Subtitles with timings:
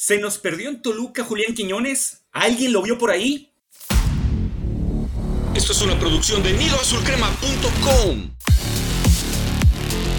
[0.00, 2.24] ¿Se nos perdió en Toluca Julián Quiñones?
[2.30, 3.52] ¿Alguien lo vio por ahí?
[5.56, 8.30] Esto es una producción de nidoazulcrema.com.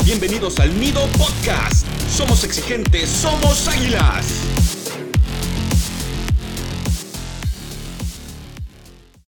[0.03, 1.87] Bienvenidos al Nido Podcast.
[2.09, 4.25] Somos exigentes, somos águilas.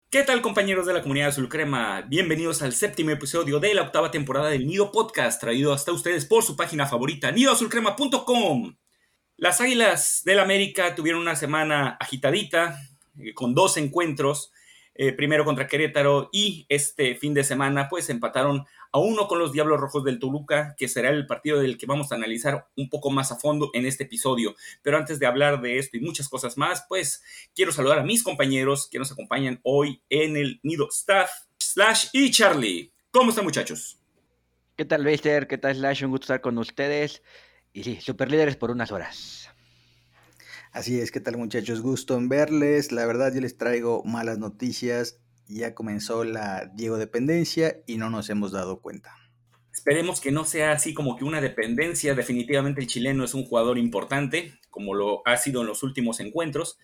[0.08, 2.00] ¿Qué tal compañeros de la comunidad Azul Crema?
[2.08, 6.42] Bienvenidos al séptimo episodio de la octava temporada del Nido Podcast, traído hasta ustedes por
[6.42, 8.74] su página favorita, nidoazulcrema.com.
[9.40, 12.78] Las Águilas del América tuvieron una semana agitadita,
[13.18, 14.52] eh, con dos encuentros,
[14.94, 19.52] eh, primero contra Querétaro y este fin de semana pues empataron a uno con los
[19.52, 23.10] Diablos Rojos del Toluca, que será el partido del que vamos a analizar un poco
[23.10, 24.56] más a fondo en este episodio.
[24.82, 27.22] Pero antes de hablar de esto y muchas cosas más, pues
[27.54, 32.30] quiero saludar a mis compañeros que nos acompañan hoy en el Nido Staff, Slash y
[32.30, 32.92] Charlie.
[33.10, 33.98] ¿Cómo están muchachos?
[34.76, 35.48] ¿Qué tal, Bester?
[35.48, 36.04] ¿Qué tal, Slash?
[36.04, 37.22] Un gusto estar con ustedes.
[37.72, 39.48] Y sí, super líderes por unas horas.
[40.72, 41.80] Así es, ¿qué tal muchachos?
[41.80, 42.92] Gusto en verles.
[42.92, 45.20] La verdad yo les traigo malas noticias.
[45.46, 49.14] Ya comenzó la Diego dependencia y no nos hemos dado cuenta.
[49.72, 52.14] Esperemos que no sea así como que una dependencia.
[52.14, 56.78] Definitivamente el chileno es un jugador importante, como lo ha sido en los últimos encuentros,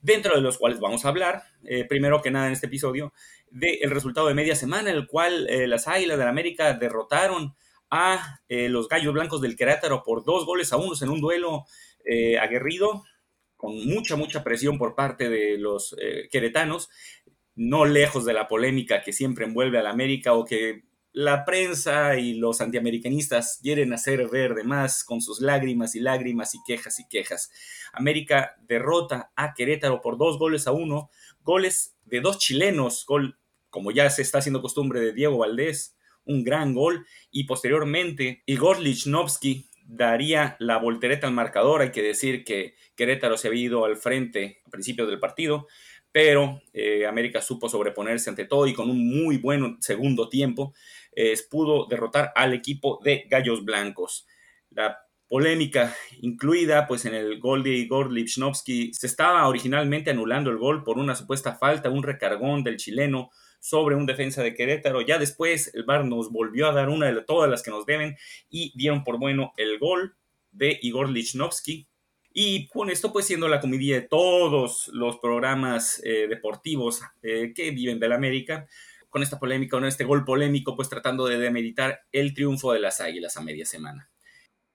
[0.00, 3.12] dentro de los cuales vamos a hablar, eh, primero que nada en este episodio,
[3.50, 7.54] del resultado de media semana, el cual eh, las Águilas del América derrotaron
[7.92, 11.66] a eh, los Gallos Blancos del Querétaro por dos goles a unos en un duelo
[12.06, 13.04] eh, aguerrido,
[13.54, 16.88] con mucha, mucha presión por parte de los eh, queretanos,
[17.54, 22.16] no lejos de la polémica que siempre envuelve a la América o que la prensa
[22.16, 26.98] y los antiamericanistas quieren hacer ver de más con sus lágrimas y lágrimas y quejas
[26.98, 27.50] y quejas.
[27.92, 31.10] América derrota a Querétaro por dos goles a uno,
[31.42, 36.44] goles de dos chilenos, gol como ya se está haciendo costumbre de Diego Valdés, un
[36.44, 41.82] gran gol y posteriormente Igor Lichnowsky daría la voltereta al marcador.
[41.82, 45.66] Hay que decir que Querétaro se había ido al frente a principios del partido,
[46.10, 50.74] pero eh, América supo sobreponerse ante todo y con un muy buen segundo tiempo
[51.14, 54.26] eh, pudo derrotar al equipo de Gallos Blancos.
[54.70, 60.58] La polémica incluida pues en el gol de Igor Lichnowsky se estaba originalmente anulando el
[60.58, 63.30] gol por una supuesta falta, un recargón del chileno
[63.62, 65.02] sobre un defensa de Querétaro.
[65.02, 68.16] Ya después el VAR nos volvió a dar una de todas las que nos deben
[68.50, 70.16] y dieron por bueno el gol
[70.50, 71.86] de Igor Lichnowsky.
[72.34, 77.70] Y con esto pues siendo la comedia de todos los programas eh, deportivos eh, que
[77.70, 78.66] viven del América,
[79.08, 83.00] con esta polémica, con este gol polémico, pues tratando de demeritar el triunfo de las
[83.00, 84.10] Águilas a media semana.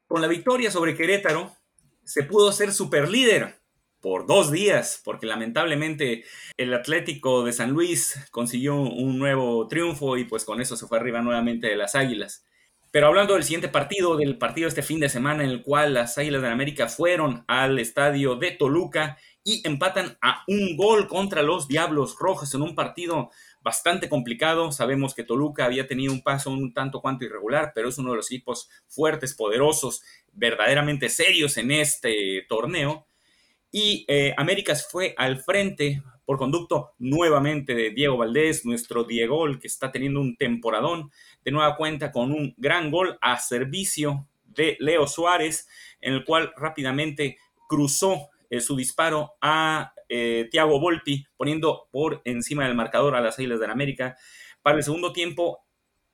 [0.06, 1.58] Con la victoria sobre Querétaro,
[2.06, 3.60] se pudo ser superlíder
[4.08, 6.24] por dos días, porque lamentablemente
[6.56, 10.98] el Atlético de San Luis consiguió un nuevo triunfo y pues con eso se fue
[10.98, 12.46] arriba nuevamente de las Águilas.
[12.90, 16.18] Pero hablando del siguiente partido, del partido este fin de semana en el cual las
[16.18, 21.68] Águilas de América fueron al estadio de Toluca y empatan a un gol contra los
[21.68, 23.30] Diablos Rojos en un partido
[23.60, 24.72] bastante complicado.
[24.72, 28.18] Sabemos que Toluca había tenido un paso un tanto cuanto irregular, pero es uno de
[28.18, 30.02] los equipos fuertes, poderosos,
[30.32, 33.06] verdaderamente serios en este torneo.
[33.72, 39.68] Y eh, Américas fue al frente por conducto nuevamente de Diego Valdés, nuestro Diego, que
[39.68, 41.10] está teniendo un temporadón,
[41.46, 45.70] de nueva cuenta con un gran gol a servicio de Leo Suárez,
[46.02, 47.38] en el cual rápidamente
[47.70, 53.40] cruzó eh, su disparo a eh, Thiago Volpi, poniendo por encima del marcador a las
[53.40, 54.18] Islas de América.
[54.62, 55.66] Para el segundo tiempo,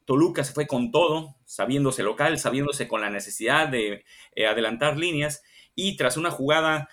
[0.05, 5.43] Toluca se fue con todo, sabiéndose local, sabiéndose con la necesidad de eh, adelantar líneas,
[5.75, 6.87] y tras una jugada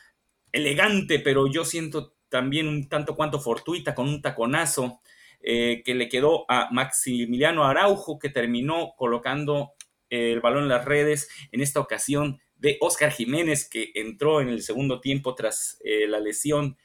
[0.53, 5.01] elegante, pero yo siento también un tanto cuanto fortuita, con un taconazo
[5.43, 9.73] eh, que le quedó a Maximiliano Araujo, que terminó colocando
[10.11, 14.63] el balón en las redes, en esta ocasión de Oscar Jiménez, que entró en el
[14.63, 16.77] segundo tiempo tras eh, la lesión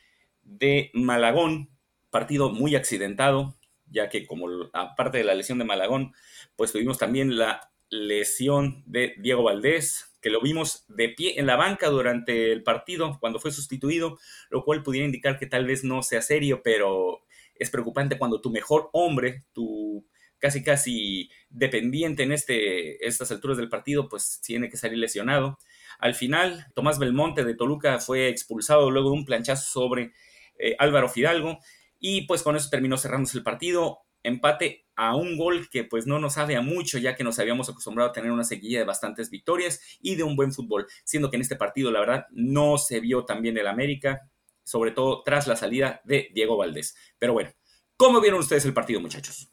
[0.42, 1.70] de Malagón,
[2.10, 6.14] partido muy accidentado, ya que como aparte de la lesión de Malagón,
[6.56, 11.56] pues tuvimos también la lesión de Diego Valdés, que lo vimos de pie en la
[11.56, 14.18] banca durante el partido cuando fue sustituido,
[14.50, 17.22] lo cual pudiera indicar que tal vez no sea serio, pero
[17.54, 20.04] es preocupante cuando tu mejor hombre, tu
[20.40, 25.60] casi casi dependiente en este, estas alturas del partido, pues tiene que salir lesionado.
[26.00, 30.12] Al final, Tomás Belmonte de Toluca fue expulsado luego de un planchazo sobre
[30.58, 31.60] eh, Álvaro Fidalgo
[32.00, 36.20] y pues con eso terminó cerrándose el partido empate a un gol que pues no
[36.20, 39.30] nos sabe a mucho ya que nos habíamos acostumbrado a tener una seguilla de bastantes
[39.30, 43.00] victorias y de un buen fútbol, siendo que en este partido la verdad no se
[43.00, 44.30] vio tan bien el América,
[44.64, 46.96] sobre todo tras la salida de Diego Valdés.
[47.20, 47.52] Pero bueno,
[47.98, 49.52] ¿cómo vieron ustedes el partido muchachos?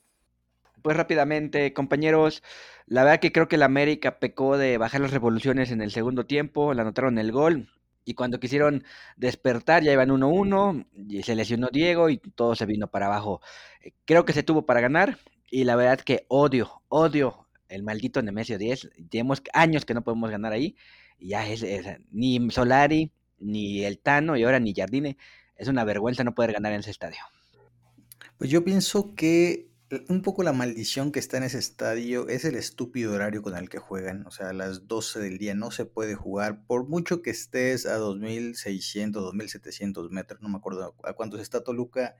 [0.81, 2.43] Pues rápidamente, compañeros,
[2.87, 6.27] la verdad que creo que el América pecó de bajar las revoluciones en el segundo
[6.27, 7.69] tiempo, la anotaron el gol
[8.05, 8.85] y cuando quisieron
[9.17, 13.41] despertar ya iban 1-1 y se lesionó Diego y todo se vino para abajo.
[13.81, 15.19] Eh, creo que se tuvo para ganar
[15.51, 18.91] y la verdad que odio, odio el maldito Nemesio 10.
[19.11, 20.77] Tenemos años que no podemos ganar ahí
[21.19, 21.65] y ya es,
[22.11, 25.17] ni Solari, ni el Tano y ahora ni Jardine.
[25.57, 27.21] Es una vergüenza no poder ganar en ese estadio.
[28.39, 29.72] Pues yo pienso que
[30.09, 33.69] un poco la maldición que está en ese estadio es el estúpido horario con el
[33.69, 34.27] que juegan.
[34.27, 36.65] O sea, a las 12 del día no se puede jugar.
[36.67, 42.17] Por mucho que estés a 2600, 2700 metros, no me acuerdo a cuántos está Toluca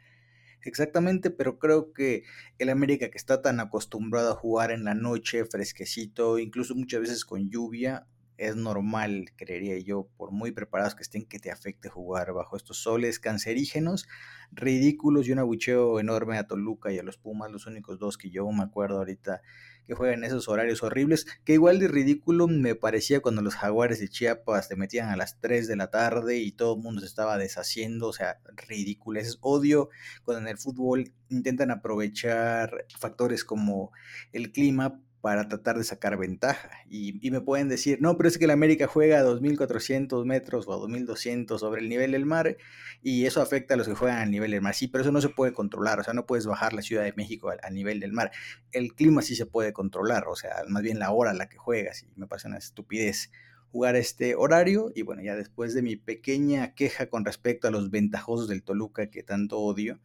[0.65, 2.25] exactamente, pero creo que
[2.59, 7.25] el América que está tan acostumbrado a jugar en la noche, fresquecito, incluso muchas veces
[7.25, 8.07] con lluvia,
[8.47, 12.79] es normal, creería yo, por muy preparados que estén, que te afecte jugar bajo estos
[12.79, 14.09] soles cancerígenos,
[14.51, 18.31] ridículos y un abucheo enorme a Toluca y a los Pumas, los únicos dos que
[18.31, 19.43] yo me acuerdo ahorita
[19.87, 24.09] que juegan esos horarios horribles, que igual de ridículo me parecía cuando los jaguares de
[24.09, 27.39] Chiapas te metían a las 3 de la tarde y todo el mundo se estaba
[27.39, 29.89] deshaciendo, o sea, ridículo, es odio
[30.25, 33.93] cuando en el fútbol intentan aprovechar factores como
[34.33, 36.69] el clima para tratar de sacar ventaja.
[36.91, 40.73] Y, me pueden decir, no, pero es que la América juega a 2.400 metros o
[40.73, 42.57] a 2.200 sobre el nivel del mar
[43.03, 44.75] y eso afecta a los que juegan al nivel del mar.
[44.75, 47.13] Sí, pero eso no se puede controlar, o sea, no puedes bajar la Ciudad de
[47.17, 48.33] México al, nivel del mar.
[48.73, 51.57] El clima sí se puede controlar, o sea, más bien la hora a la que
[51.57, 53.31] juegas y me parece una estupidez
[53.71, 57.91] jugar este horario y bueno, ya después de mi pequeña queja con respecto a los
[57.93, 60.01] ventajosos del Toluca que tanto odio,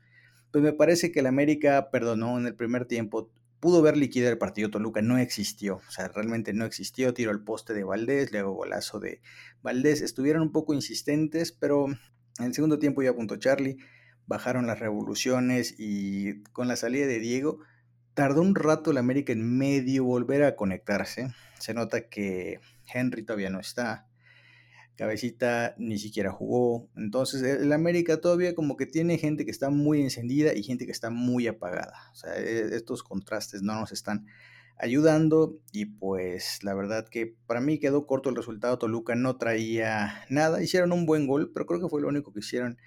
[0.51, 4.37] pues me parece que el América perdonó en el primer tiempo pudo ver liquidar el
[4.37, 8.53] partido Toluca, no existió, o sea, realmente no existió, tiro al poste de Valdés, luego
[8.53, 9.21] golazo de
[9.61, 13.77] Valdés, estuvieron un poco insistentes, pero en el segundo tiempo ya apuntó Charlie,
[14.27, 17.59] bajaron las revoluciones y con la salida de Diego,
[18.13, 22.59] tardó un rato el América en medio volver a conectarse, se nota que
[22.91, 24.07] Henry todavía no está,
[24.97, 26.89] Cabecita ni siquiera jugó.
[26.95, 30.91] Entonces, el América todavía como que tiene gente que está muy encendida y gente que
[30.91, 31.93] está muy apagada.
[32.11, 34.25] O sea, e, estos contrastes no nos están
[34.79, 38.79] ayudando y pues la verdad que para mí quedó corto el resultado.
[38.79, 40.63] Toluca no traía nada.
[40.63, 42.77] Hicieron un buen gol, pero creo que fue lo único que hicieron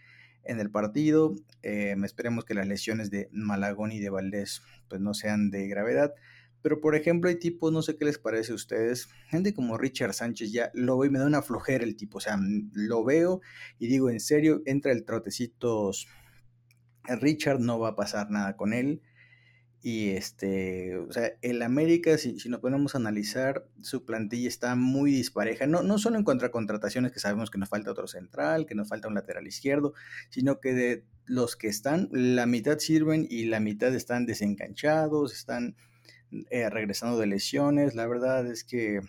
[0.43, 1.35] en el partido.
[1.63, 6.13] Eh, esperemos que las lesiones de Malagón y de Valdés pues no sean de gravedad.
[6.63, 10.15] Pero por ejemplo, hay tipos, no sé qué les parece a ustedes, gente como Richard
[10.15, 12.39] Sánchez, ya lo veo y me da una flojera el tipo, o sea,
[12.73, 13.41] lo veo
[13.79, 16.07] y digo, en serio, entra el trotecitos
[17.05, 19.03] Richard, no va a pasar nada con él.
[19.83, 24.75] Y este, o sea, el América, si, si nos ponemos a analizar, su plantilla está
[24.75, 25.67] muy dispareja.
[25.67, 28.75] No, no solo en cuanto a contrataciones, que sabemos que nos falta otro central, que
[28.75, 29.95] nos falta un lateral izquierdo,
[30.29, 35.77] sino que de los que están, la mitad sirven y la mitad están desenganchados, están
[36.51, 37.95] eh, regresando de lesiones.
[37.95, 39.01] La verdad es que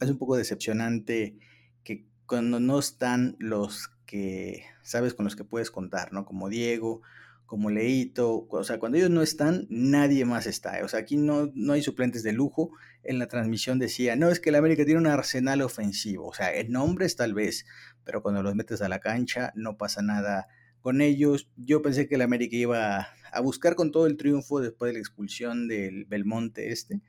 [0.00, 1.36] es un poco decepcionante
[1.84, 6.24] que cuando no están los que sabes con los que puedes contar, ¿no?
[6.24, 7.02] Como Diego,
[7.46, 10.84] como Leito, o sea, cuando ellos no están, nadie más está.
[10.84, 12.70] O sea, aquí no, no hay suplentes de lujo.
[13.02, 16.28] En la transmisión decía, no, es que el América tiene un arsenal ofensivo.
[16.28, 17.66] O sea, en nombres tal vez,
[18.04, 20.46] pero cuando los metes a la cancha no pasa nada
[20.80, 21.50] con ellos.
[21.56, 24.98] Yo pensé que el América iba a buscar con todo el triunfo después de la
[24.98, 27.00] expulsión del Belmonte este,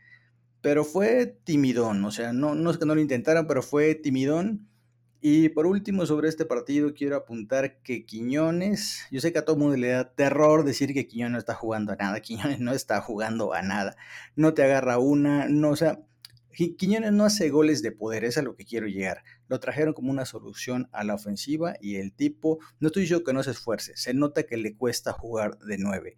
[0.61, 4.67] pero fue timidón, o sea, no, no es que no lo intentaran, pero fue timidón.
[5.23, 9.55] Y por último, sobre este partido, quiero apuntar que Quiñones, yo sé que a todo
[9.55, 13.01] mundo le da terror decir que Quiñones no está jugando a nada, Quiñones no está
[13.01, 13.95] jugando a nada,
[14.35, 15.99] no te agarra una, no, o sea,
[16.51, 19.23] Quiñones no hace goles de poder, es a lo que quiero llegar.
[19.47, 23.33] Lo trajeron como una solución a la ofensiva y el tipo, no estoy diciendo que
[23.33, 26.17] no se esfuerce, se nota que le cuesta jugar de nueve,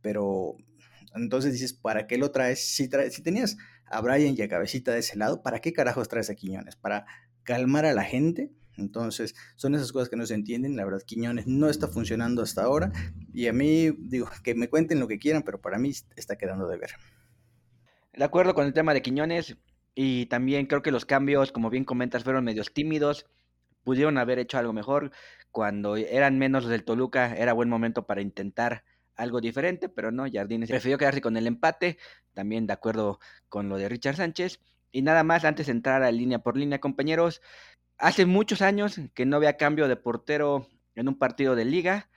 [0.00, 0.56] pero
[1.14, 2.66] entonces dices, ¿para qué lo traes?
[2.66, 3.56] Si, si tenías
[3.86, 6.76] a Brian y a Cabecita de ese lado, ¿para qué carajos traes a Quiñones?
[6.76, 7.06] ¿Para
[7.42, 8.52] calmar a la gente?
[8.76, 10.76] Entonces, son esas cosas que no se entienden.
[10.76, 12.92] La verdad, Quiñones no está funcionando hasta ahora.
[13.32, 16.68] Y a mí, digo, que me cuenten lo que quieran, pero para mí está quedando
[16.68, 16.90] de ver.
[18.12, 19.56] De acuerdo con el tema de Quiñones,
[19.98, 23.26] y también creo que los cambios, como bien comentas, fueron medios tímidos.
[23.82, 25.10] Pudieron haber hecho algo mejor.
[25.50, 28.84] Cuando eran menos los del Toluca, era buen momento para intentar
[29.16, 31.96] algo diferente, pero no, Jardines prefirió quedarse con el empate,
[32.34, 34.60] también de acuerdo con lo de Richard Sánchez.
[34.92, 37.40] Y nada más, antes de entrar a línea por línea, compañeros,
[37.96, 42.10] hace muchos años que no había cambio de portero en un partido de liga.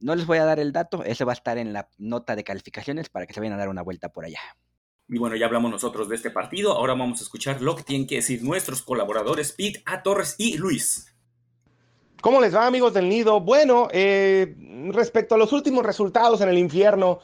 [0.00, 2.44] No les voy a dar el dato, ese va a estar en la nota de
[2.44, 4.40] calificaciones para que se vayan a dar una vuelta por allá.
[5.08, 6.72] Y bueno, ya hablamos nosotros de este partido.
[6.72, 10.02] Ahora vamos a escuchar lo que tienen que decir nuestros colaboradores, Pete, A.
[10.02, 11.14] Torres y Luis.
[12.20, 13.40] ¿Cómo les va, amigos del Nido?
[13.40, 14.56] Bueno, eh,
[14.92, 17.20] respecto a los últimos resultados en el infierno,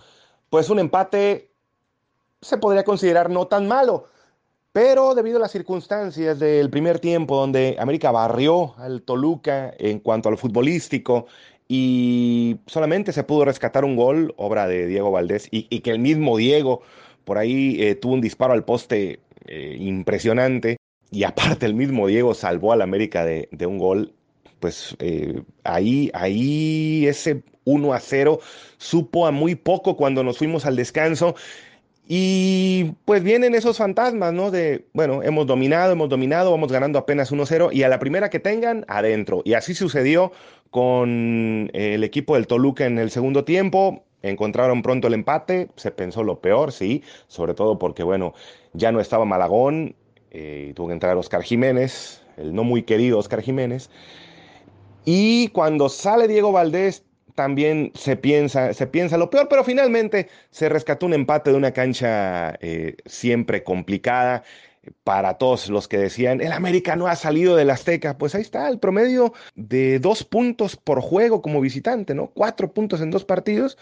[0.49, 1.51] pues un empate
[2.41, 4.09] se podría considerar no tan malo.
[4.73, 10.29] Pero debido a las circunstancias del primer tiempo donde América barrió al Toluca en cuanto
[10.29, 11.27] a lo futbolístico
[11.69, 16.37] y solamente se pudo rescatar un gol, obra de Diego Valdés, y, que el mismo
[16.37, 16.83] Diego
[17.25, 20.77] por ahí eh, tuvo un disparo al poste eh, impresionante,
[21.11, 24.13] y aparte el mismo Diego salvó al América de, un gol,
[24.61, 28.41] pues eh, ahí, ahí ese 1 a 0
[28.79, 31.35] supo a muy poco cuando nos fuimos al descanso.
[32.09, 34.51] Y pues vienen esos fantasmas, ¿no?
[34.51, 38.41] De, bueno, hemos dominado, hemos dominado, vamos ganando apenas 1-0 y a la primera que
[38.41, 39.43] tengan, adentro.
[39.45, 40.33] Y así sucedió
[40.71, 44.05] con el equipo del Toluca en el segundo tiempo.
[44.23, 48.35] Encontraron pronto el empate, se pensó lo peor, sí, sobre todo porque, bueno,
[48.73, 49.95] ya no estaba Malagón,
[50.31, 53.91] eh, tuvo que entrar Oscar Jiménez, el no muy querido Oscar Jiménez.
[55.05, 60.69] Y cuando sale Diego Valdés, también se piensa, se piensa lo peor, pero finalmente se
[60.69, 64.45] rescató un empate de una cancha eh, siempre complicada
[65.05, 68.69] para todos los que decían, el América no ha salido del Azteca, pues ahí está,
[68.69, 72.29] el promedio de dos puntos por juego como visitante, ¿no?
[72.29, 73.79] Cuatro puntos en dos partidos,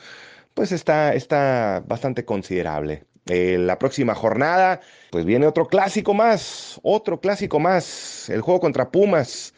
[0.54, 3.04] pues está, está bastante considerable.
[3.26, 4.80] Eh, la próxima jornada,
[5.10, 9.54] pues viene otro clásico más, otro clásico más, el juego contra Pumas,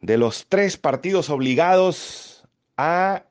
[0.00, 2.44] de los tres partidos obligados
[2.76, 3.24] a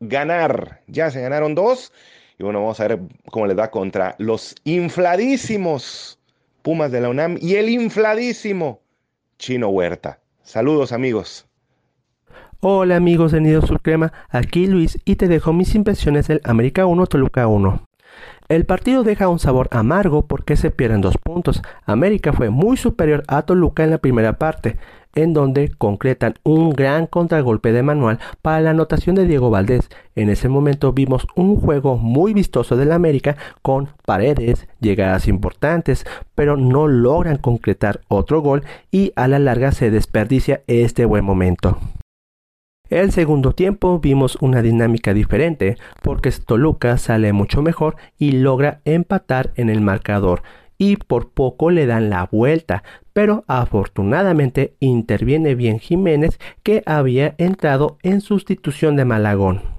[0.00, 0.82] ganar.
[0.86, 1.92] Ya se ganaron dos.
[2.38, 3.00] Y bueno, vamos a ver
[3.30, 6.18] cómo les da contra los infladísimos
[6.64, 8.80] Pumas de la UNAM y el infladísimo
[9.38, 10.20] Chino Huerta.
[10.42, 11.46] Saludos amigos.
[12.60, 17.06] Hola amigos de Nido Surcrema, aquí Luis y te dejo mis impresiones del América 1
[17.06, 17.86] Toluca 1.
[18.48, 21.60] El partido deja un sabor amargo porque se pierden dos puntos.
[21.84, 24.78] América fue muy superior a Toluca en la primera parte
[25.14, 29.88] en donde concretan un gran contragolpe de manual para la anotación de Diego Valdés.
[30.14, 36.56] En ese momento vimos un juego muy vistoso del América con paredes, llegadas importantes, pero
[36.56, 41.78] no logran concretar otro gol y a la larga se desperdicia este buen momento.
[42.90, 49.52] El segundo tiempo vimos una dinámica diferente porque Toluca sale mucho mejor y logra empatar
[49.56, 50.42] en el marcador
[50.78, 57.98] y por poco le dan la vuelta, pero afortunadamente interviene bien Jiménez que había entrado
[58.02, 59.74] en sustitución de Malagón.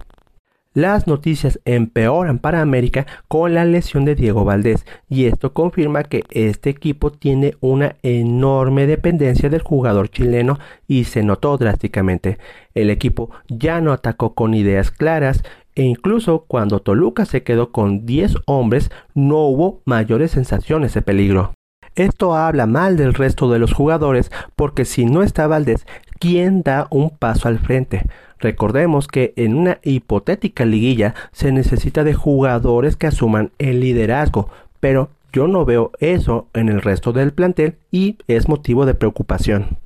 [0.75, 6.23] Las noticias empeoran para América con la lesión de Diego Valdés y esto confirma que
[6.31, 12.39] este equipo tiene una enorme dependencia del jugador chileno y se notó drásticamente.
[12.73, 15.43] El equipo ya no atacó con ideas claras
[15.75, 21.53] e incluso cuando Toluca se quedó con 10 hombres no hubo mayores sensaciones de peligro.
[21.95, 25.85] Esto habla mal del resto de los jugadores porque si no está Valdés,
[26.19, 28.03] ¿quién da un paso al frente?
[28.39, 35.09] Recordemos que en una hipotética liguilla se necesita de jugadores que asuman el liderazgo, pero
[35.31, 39.77] yo no veo eso en el resto del plantel y es motivo de preocupación.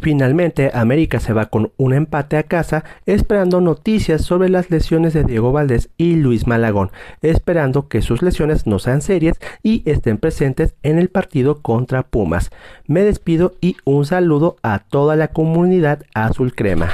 [0.00, 5.24] Finalmente, América se va con un empate a casa, esperando noticias sobre las lesiones de
[5.24, 6.90] Diego Valdés y Luis Malagón,
[7.22, 12.50] esperando que sus lesiones no sean serias y estén presentes en el partido contra Pumas.
[12.86, 16.92] Me despido y un saludo a toda la comunidad azul crema.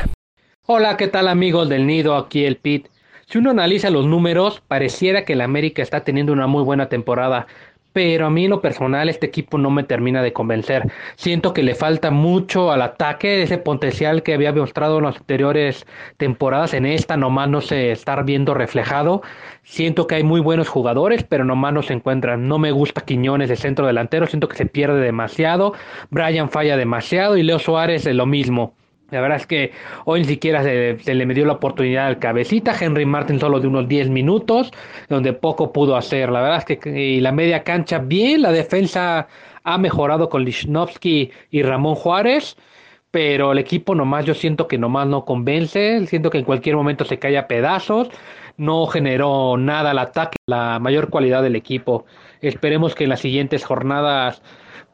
[0.66, 2.16] Hola, ¿qué tal amigos del nido?
[2.16, 2.86] Aquí el Pit.
[3.26, 7.46] Si uno analiza los números, pareciera que el América está teniendo una muy buena temporada,
[7.92, 10.90] pero a mí en lo personal este equipo no me termina de convencer.
[11.16, 15.86] Siento que le falta mucho al ataque, ese potencial que había mostrado en las anteriores
[16.16, 19.22] temporadas, en esta nomás no se está viendo reflejado.
[19.62, 22.48] Siento que hay muy buenos jugadores, pero nomás no se encuentran.
[22.48, 25.74] No me gusta Quiñones de centro delantero, siento que se pierde demasiado,
[26.10, 28.74] Brian falla demasiado y Leo Suárez es lo mismo.
[29.12, 29.72] La verdad es que
[30.06, 32.74] hoy ni siquiera se, le me dio la oportunidad al cabecita.
[32.78, 34.72] Henry Martin solo de unos 10 minutos,
[35.10, 36.30] donde poco pudo hacer.
[36.30, 39.28] La verdad es que la media cancha bien, la defensa
[39.64, 42.56] ha mejorado con Lichnowsky y Ramón Juárez,
[43.10, 46.06] pero el equipo nomás yo siento que nomás no convence.
[46.06, 48.08] Siento que en cualquier momento se cae a pedazos.
[48.56, 52.06] No generó nada al ataque, la mayor cualidad del equipo.
[52.40, 54.40] Esperemos que en las siguientes jornadas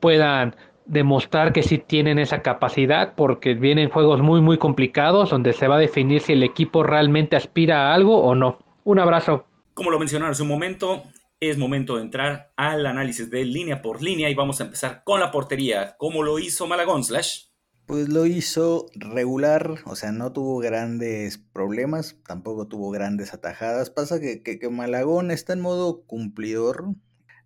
[0.01, 0.57] puedan
[0.89, 5.77] demostrar que sí tienen esa capacidad porque vienen juegos muy muy complicados donde se va
[5.77, 8.59] a definir si el equipo realmente aspira a algo o no.
[8.85, 9.45] Un abrazo.
[9.75, 11.05] Como lo mencionaron hace un momento,
[11.41, 15.21] es momento de entrar al análisis de línea por línea y vamos a empezar con
[15.21, 15.95] la portería.
[15.99, 17.49] ¿Cómo lo hizo Malagón Slash?
[17.87, 23.91] Pues lo hizo regular, o sea, no tuvo grandes problemas, tampoco tuvo grandes atajadas.
[23.91, 26.85] Pasa que, que, que Malagón está en modo cumplidor.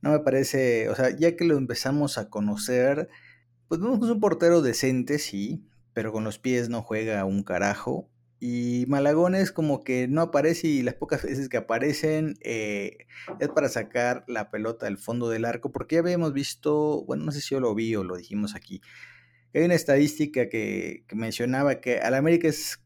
[0.01, 3.09] No me parece, o sea, ya que lo empezamos a conocer,
[3.73, 5.65] pues vemos que es un portero decente, sí,
[5.95, 8.07] pero con los pies no juega un carajo.
[8.39, 13.07] Y Malagón es como que no aparece y las pocas veces que aparecen eh,
[13.41, 17.33] es para sacar la pelota del fondo del arco, porque ya habíamos visto, bueno, no
[17.33, 18.83] sé si yo lo vi o lo dijimos aquí,
[19.55, 22.79] hay una estadística que, que mencionaba que al América es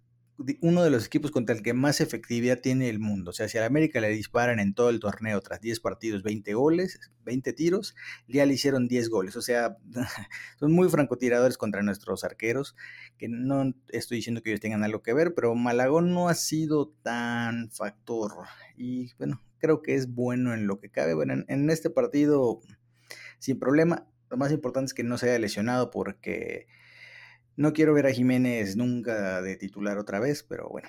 [0.60, 3.30] uno de los equipos contra el que más efectividad tiene el mundo.
[3.30, 6.52] O sea, si al América le disparan en todo el torneo tras 10 partidos 20
[6.54, 7.94] goles, 20 tiros,
[8.28, 9.36] ya le hicieron 10 goles.
[9.36, 9.76] O sea,
[10.58, 12.76] son muy francotiradores contra nuestros arqueros,
[13.16, 16.92] que no estoy diciendo que ellos tengan algo que ver, pero Malagón no ha sido
[17.02, 18.32] tan factor.
[18.76, 21.14] Y bueno, creo que es bueno en lo que cabe.
[21.14, 22.60] Bueno, en, en este partido,
[23.38, 26.66] sin problema, lo más importante es que no se haya lesionado porque
[27.56, 30.88] no quiero ver a Jiménez nunca de titular otra vez, pero bueno.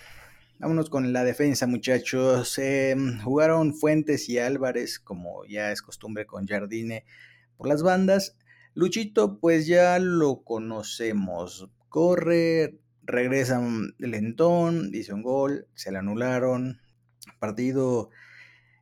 [0.59, 2.57] Vámonos con la defensa, muchachos.
[2.57, 7.05] Em, jugaron Fuentes y Álvarez, como ya es costumbre con Jardine,
[7.57, 8.36] por las bandas.
[8.74, 11.69] Luchito, pues ya lo conocemos.
[11.89, 13.62] Corre, regresa
[14.00, 16.81] lentón, dice un gol, se le anularon.
[17.39, 18.09] Partido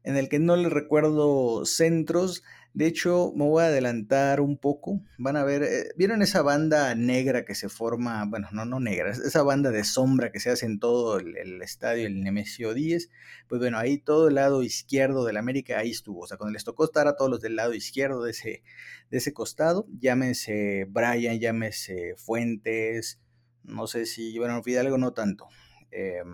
[0.04, 2.42] en el que no le recuerdo centros.
[2.75, 5.01] De hecho, me voy a adelantar un poco.
[5.17, 8.25] Van a ver, eh, ¿vieron esa banda negra que se forma?
[8.25, 12.05] Bueno, no, no negra, esa banda de sombra que se hace en todo el, estadio,
[12.05, 13.10] el Nemesio 10.
[13.48, 16.24] Pues bueno, ahí todo el lado izquierdo del América, ahí estuvo.
[16.24, 18.62] O sea, cuando les tocó estar a todos los del lado izquierdo de ese,
[19.10, 23.22] de ese costado, llámense Brian, llámense Fuentes,
[23.63, 25.48] no sé si, bueno, Fidalgo no tanto.
[25.91, 26.34] Em,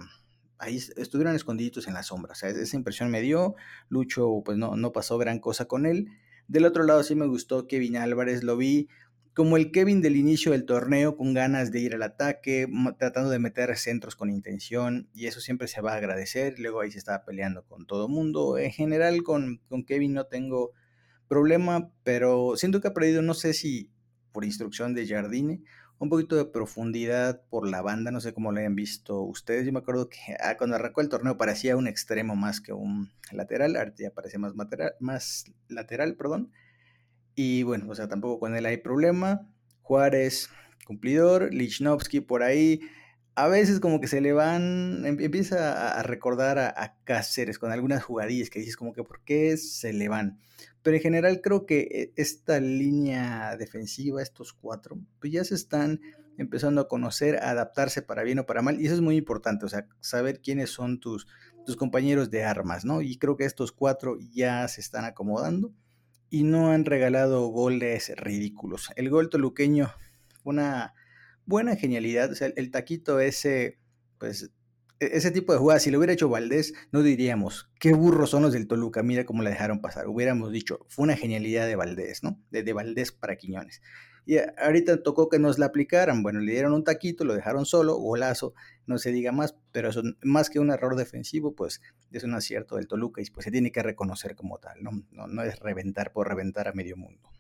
[0.57, 2.31] ahí estuvieron escondiditos en la sombra.
[2.31, 3.53] O sea, esa impresión me dio.
[3.89, 6.07] Lucho, pues no, no pasó gran cosa con él.
[6.51, 8.89] Del otro lado sí me gustó Kevin Álvarez, lo vi
[9.33, 12.67] como el Kevin del inicio del torneo, con ganas de ir al ataque,
[12.99, 16.59] tratando de meter centros con intención, y eso siempre se va a agradecer.
[16.59, 18.57] Luego ahí se estaba peleando con todo mundo.
[18.57, 20.73] En general con, con Kevin no tengo
[21.29, 23.89] problema, pero siento que ha perdido, no sé si
[24.33, 25.61] por instrucción de Jardine
[26.01, 29.67] un poquito de profundidad por la banda, no sé cómo lo hayan visto ustedes.
[29.67, 33.11] Yo me acuerdo que ah, cuando arrancó el torneo parecía un extremo más que un
[33.31, 34.53] lateral, ahorita ya parece más,
[34.99, 36.51] más lateral, perdón.
[37.35, 39.47] Y bueno, o sea, tampoco con él hay problema.
[39.83, 40.49] Juárez,
[40.85, 42.81] cumplidor, Lichnowsky por ahí.
[43.35, 47.71] A veces como que se le van, em, empieza a recordar a, a Cáceres con
[47.71, 50.39] algunas jugadillas que dices como que por qué se le van.
[50.83, 56.01] Pero en general creo que eh, esta línea defensiva, estos cuatro, pues ya se están
[56.37, 58.81] empezando a conocer, a adaptarse para bien o para mal.
[58.81, 61.27] Y eso es muy importante, o sea, saber quiénes son tus,
[61.65, 63.01] tus compañeros de armas, ¿no?
[63.01, 65.71] Y creo que estos cuatro ya se están acomodando
[66.29, 68.89] y no han regalado goles ridículos.
[68.95, 69.91] El gol toluqueño
[70.41, 70.93] fue una
[71.45, 73.79] buena genialidad, o sea, el taquito ese,
[74.17, 74.51] pues
[75.01, 78.43] e-, ese tipo de jugadas, si lo hubiera hecho Valdés, no diríamos, qué burros son
[78.43, 80.07] los del Toluca, mira cómo la dejaron pasar.
[80.07, 82.39] Hubiéramos dicho, fue una genialidad de Valdés, ¿no?
[82.51, 83.81] De, Valdés para Quiñones.
[84.23, 86.21] Y ahorita tocó que nos la aplicaran.
[86.21, 88.53] Bueno, le dieron un taquito, lo dejaron solo, golazo,
[88.85, 92.75] no se diga más, pero eso, más que un error defensivo, pues es un acierto
[92.75, 95.43] del Toluca y pues se tiene que reconocer como tal, ¿no?
[95.43, 97.31] Es reventar por reventar a medio mundo.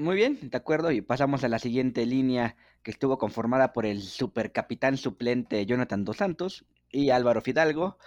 [0.00, 4.00] Muy bien, de acuerdo, y pasamos a la siguiente línea que estuvo conformada por el
[4.00, 7.98] supercapitán suplente Jonathan Dos Santos y Álvaro Fidalgo.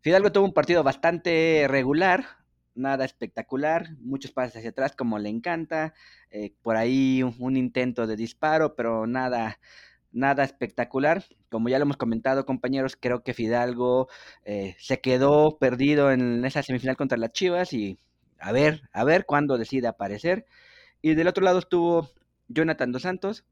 [0.00, 2.24] Fidalgo tuvo un partido bastante regular,
[2.76, 5.92] nada espectacular, muchos pases hacia atrás como le encanta,
[6.30, 9.58] eh, por ahí un, intento de disparo, pero nada,
[10.12, 11.24] nada espectacular.
[11.48, 14.06] Como ya lo hemos comentado, compañeros, creo que Fidalgo
[14.44, 17.98] eh, se quedó perdido en esa semifinal contra las Chivas y
[18.38, 20.46] a ver, a ver cuándo decide aparecer.
[21.04, 22.08] Y del otro lado estuvo
[22.48, 23.44] Jonathan Dos Santos,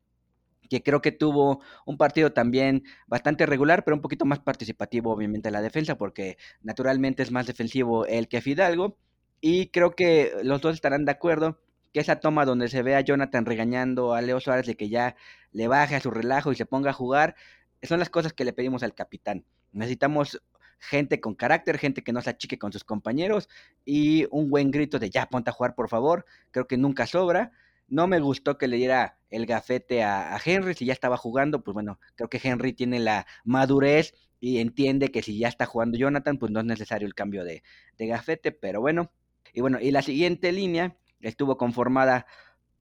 [0.70, 5.50] que creo que tuvo un partido también bastante regular, pero un poquito más participativo, obviamente,
[5.50, 8.96] en la defensa, porque naturalmente es más defensivo él que Fidalgo.
[9.42, 11.58] Y creo que los dos estarán de acuerdo
[11.92, 15.14] que esa toma donde se ve a Jonathan regañando a Leo Suárez de que ya
[15.50, 17.36] le baje a su relajo y se ponga a jugar,
[17.82, 19.44] son las cosas que le pedimos al capitán.
[19.72, 20.40] Necesitamos
[20.82, 23.48] gente con carácter, gente que no se achique con sus compañeros
[23.84, 27.52] y un buen grito de ya ponte a jugar por favor, creo que nunca sobra.
[27.88, 31.74] No me gustó que le diera el gafete a, Henry si ya estaba jugando, pues
[31.74, 36.38] bueno, creo que Henry tiene la madurez y entiende que si ya está jugando Jonathan,
[36.38, 37.62] pues no es necesario el cambio de,
[37.98, 39.12] gafete, pero bueno.
[39.52, 42.26] Y bueno, y la siguiente línea estuvo conformada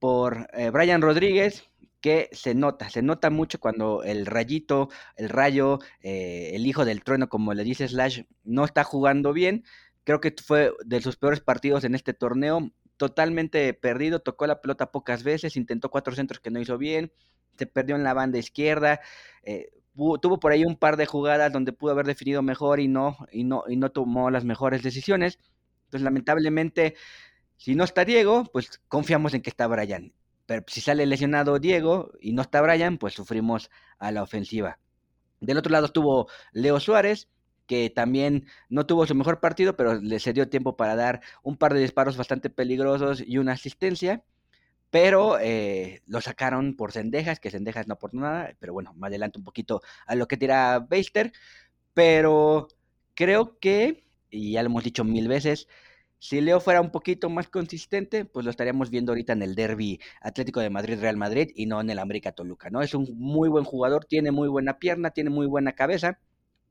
[0.00, 1.70] por eh, Brian Rodríguez,
[2.02, 7.02] que se nota, se nota mucho cuando el rayito, el rayo, eh, el hijo del
[7.02, 9.64] trueno, como le dice Slash, no está jugando bien.
[10.04, 14.90] Creo que fue de sus peores partidos en este torneo, totalmente perdido, tocó la pelota
[14.90, 17.12] pocas veces, intentó cuatro centros que no hizo bien,
[17.56, 19.00] se perdió en la banda izquierda,
[19.44, 23.16] eh, tuvo por ahí un par de jugadas donde pudo haber definido mejor y no,
[23.30, 25.38] y no, y no tomó las mejores decisiones.
[25.84, 26.96] Entonces, lamentablemente,
[27.56, 30.12] si no está Diego, pues confiamos en que está Brian.
[30.66, 34.78] Si sale lesionado Diego y no está Brian, pues sufrimos a la ofensiva.
[35.40, 37.28] Del otro lado estuvo Leo Suárez,
[37.66, 41.74] que también no tuvo su mejor partido, pero le dio tiempo para dar un par
[41.74, 44.22] de disparos bastante peligrosos y una asistencia.
[44.90, 49.38] Pero eh, lo sacaron por Cendejas, que Cendejas no por nada, pero bueno, más adelante
[49.38, 51.32] un poquito a lo que tira Beister.
[51.94, 52.68] Pero
[53.14, 55.66] creo que, y ya lo hemos dicho mil veces,
[56.22, 59.98] si Leo fuera un poquito más consistente, pues lo estaríamos viendo ahorita en el derby
[60.20, 62.80] Atlético de Madrid-Real Madrid y no en el América Toluca, ¿no?
[62.80, 66.20] Es un muy buen jugador, tiene muy buena pierna, tiene muy buena cabeza,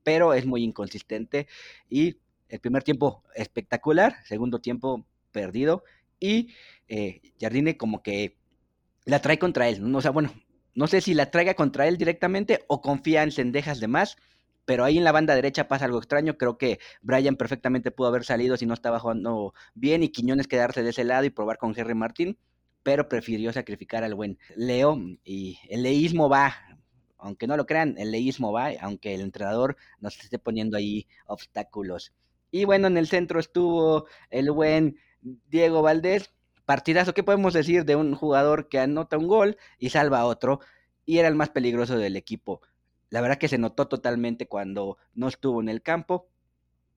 [0.02, 1.48] pero es muy inconsistente
[1.90, 2.16] y
[2.48, 5.84] el primer tiempo espectacular, segundo tiempo perdido
[6.18, 6.54] y
[6.88, 8.38] eh, Jardine como que
[9.04, 9.98] la trae contra él, ¿no?
[9.98, 10.32] o sea, bueno,
[10.74, 14.16] no sé si la traiga contra él directamente o confía en cendejas de más,
[14.64, 16.36] pero ahí en la banda derecha pasa algo extraño.
[16.36, 20.82] Creo que Brian perfectamente pudo haber salido si no estaba jugando bien y Quiñones quedarse
[20.82, 22.38] de ese lado y probar con Henry Martín,
[22.82, 26.54] pero prefirió sacrificar al buen Leo y el leísmo va.
[27.18, 32.12] Aunque no lo crean, el leísmo va, aunque el entrenador nos esté poniendo ahí obstáculos.
[32.50, 36.32] Y bueno, en el centro estuvo el buen Diego Valdés.
[36.66, 40.60] Partidazo, ¿qué podemos decir de un jugador que anota un gol y salva a otro?
[41.04, 42.60] Y era el más peligroso del equipo.
[43.12, 46.28] La verdad que se notó totalmente cuando no estuvo en el campo.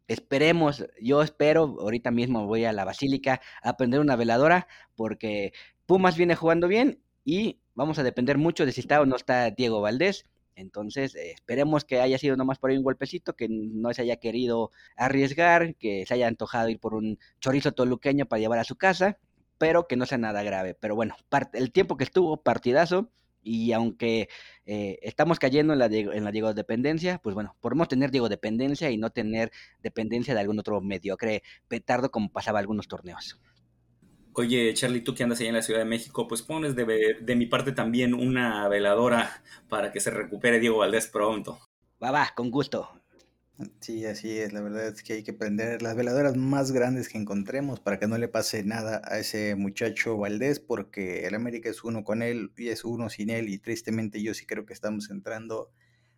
[0.08, 5.52] Esperemos, yo espero, ahorita mismo voy a la Basílica a aprender una veladora porque
[5.86, 9.52] Pumas viene jugando bien y vamos a depender mucho de si está o no está
[9.52, 10.24] Diego Valdés.
[10.56, 14.16] Entonces, eh, esperemos que haya sido nomás por ahí un golpecito, que no se haya
[14.16, 18.78] querido arriesgar, que se haya antojado ir por un chorizo toluqueño para llevar a su
[18.78, 19.18] casa,
[19.58, 20.76] pero que no sea nada grave.
[20.76, 21.18] Pero bueno,
[21.52, 23.10] el tiempo que estuvo, partidazo,
[23.46, 24.28] y aunque
[24.66, 28.98] eh, estamos cayendo en la, en la dependencia, pues bueno, podemos tener Diego dependencia y
[28.98, 33.40] no tener dependencia de algún otro mediocre petardo como pasaba algunos torneos.
[34.34, 37.36] Oye, Charlie, tú que andas ahí en la Ciudad de México, pues pones de, de
[37.36, 41.60] mi parte también una veladora para que se recupere Diego Valdés pronto.
[42.04, 43.02] Va, va, con gusto.
[43.80, 44.52] Sí, así es.
[44.52, 48.08] La verdad es que hay que prender las veladoras más grandes que encontremos para que
[48.08, 52.52] no le pase nada a ese muchacho Valdés, porque el América es uno con él
[52.58, 53.48] y es uno sin él.
[53.48, 55.72] Y tristemente yo sí creo que estamos entrando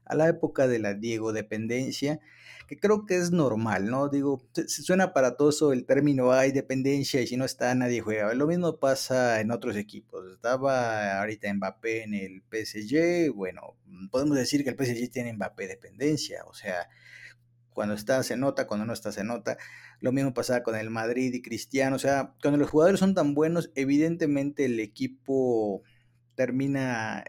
[0.06, 2.20] a la época de la Diego dependencia,
[2.68, 4.10] que creo que es normal, ¿no?
[4.10, 8.34] Digo, suena para todo el término hay dependencia y si no está nadie juega.
[8.34, 10.26] Lo mismo pasa en otros equipos.
[10.34, 13.76] Estaba ahorita Mbappé en el PSG, bueno,
[14.12, 16.88] podemos decir que el PSG tiene Mbappé dependencia, o sea,
[17.78, 19.60] cuando está se nota, cuando no está se nota.
[20.00, 21.96] Lo mismo pasa con el Madrid y Cristiano.
[21.96, 25.84] O sea, cuando los jugadores son tan buenos, evidentemente el equipo
[26.34, 27.24] termina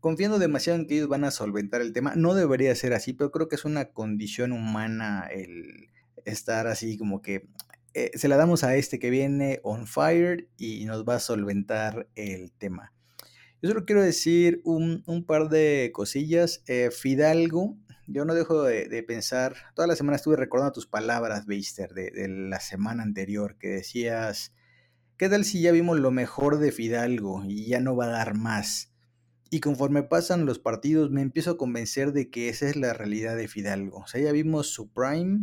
[0.00, 2.12] confiando demasiado en que ellos van a solventar el tema.
[2.14, 5.88] No debería ser así, pero creo que es una condición humana el
[6.26, 7.48] estar así como que
[7.94, 12.06] eh, se la damos a este que viene on fire y nos va a solventar
[12.16, 12.92] el tema.
[13.62, 16.62] Yo solo quiero decir un, par de cosillas.
[16.66, 21.92] Eh, Fidalgo yo no dejo de, pensar, toda la semana estuve recordando tus palabras, Beister,
[21.92, 24.54] de, la semana anterior, que decías,
[25.16, 28.34] ¿qué tal si ya vimos lo mejor de Fidalgo y ya no va a dar
[28.34, 28.92] más?
[29.50, 33.36] Y conforme pasan los partidos me empiezo a convencer de que esa es la realidad
[33.36, 33.98] de Fidalgo.
[33.98, 35.40] O sea, ya vimos su prime,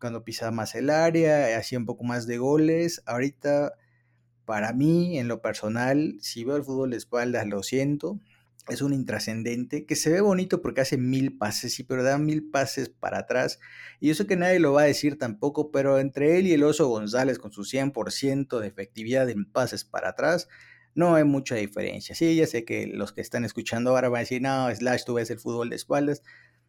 [0.00, 3.02] cuando pisaba más el área, hacía un poco más de goles.
[3.06, 3.74] Ahorita,
[4.44, 8.20] para mí, en lo personal, si veo el fútbol de espaldas, lo siento
[8.68, 12.50] es un intrascendente que se ve bonito porque hace mil pases, sí, pero da mil
[12.50, 13.58] pases para atrás.
[14.00, 16.62] Y yo sé que nadie lo va a decir tampoco, pero entre él y el
[16.62, 20.48] Oso González con su 100% de efectividad en pases para atrás,
[20.94, 22.14] no hay mucha diferencia.
[22.14, 25.14] Sí, ya sé que los que están escuchando ahora van a decir, no, Slash, tú
[25.14, 26.22] ves el fútbol de espaldas.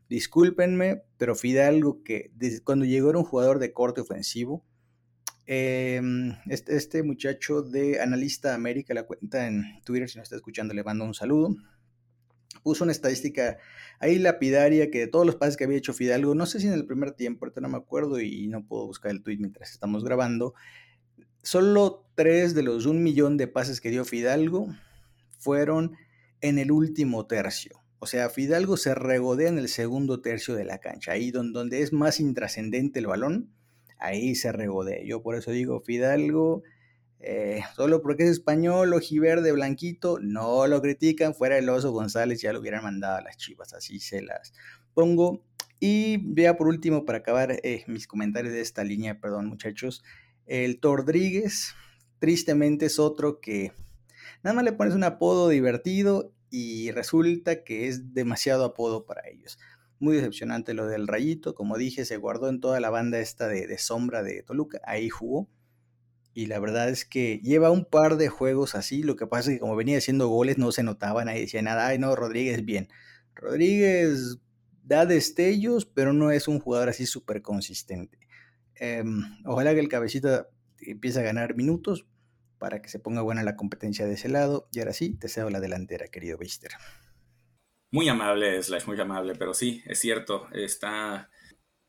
[0.09, 4.65] Discúlpenme, pero Fidalgo, que desde cuando llegó era un jugador de corte ofensivo,
[5.45, 10.83] este, este, muchacho de Analista América, la cuenta en Twitter, si no está escuchando, le
[10.83, 11.55] mando un saludo
[12.63, 13.57] puso una estadística
[13.99, 16.73] ahí lapidaria que de todos los pases que había hecho Fidalgo, no sé si en
[16.73, 20.03] el primer tiempo, ahorita no me acuerdo y no puedo buscar el tweet mientras estamos
[20.03, 20.53] grabando,
[21.43, 24.67] solo tres de los un millón de pases que dio Fidalgo
[25.39, 25.95] fueron
[26.41, 27.81] en el último tercio.
[27.99, 31.93] O sea, Fidalgo se regodea en el segundo tercio de la cancha, ahí donde, es
[31.93, 33.53] más intrascendente el balón,
[33.99, 35.03] ahí se regodea.
[35.05, 36.63] Yo por eso digo, Fidalgo
[37.23, 41.35] eh, solo porque es español, ojiverde, blanquito, no lo critican.
[41.35, 44.53] Fuera el oso González ya lo hubieran mandado a las chivas, así se las
[44.93, 45.43] pongo.
[45.79, 50.03] Y vea por último, para acabar eh, mis comentarios de esta línea, perdón muchachos,
[50.45, 51.73] el Tordríguez,
[52.19, 53.71] tristemente es otro que
[54.43, 59.59] nada más le pones un apodo divertido y resulta que es demasiado apodo para ellos.
[59.99, 63.67] Muy decepcionante lo del Rayito, como dije, se guardó en toda la banda esta de,
[63.67, 65.47] de sombra de Toluca, ahí jugó
[66.33, 69.03] y la verdad es que lleva un par de juegos así.
[69.03, 71.87] Lo que pasa es que como venía haciendo goles no se notaban, nadie decía nada.
[71.87, 72.87] Ay, no, Rodríguez bien.
[73.35, 74.39] Rodríguez
[74.83, 78.19] da destellos, pero no es un jugador así súper consistente.
[78.75, 80.47] Em, ojalá que el cabecita
[80.79, 82.07] empiece a ganar minutos
[82.57, 84.67] para que se ponga buena la competencia de ese lado.
[84.71, 86.71] Y ahora sí, te cedo la delantera, querido Beister.
[87.91, 91.29] Muy amable, Slash, muy amable, pero sí, es cierto, está,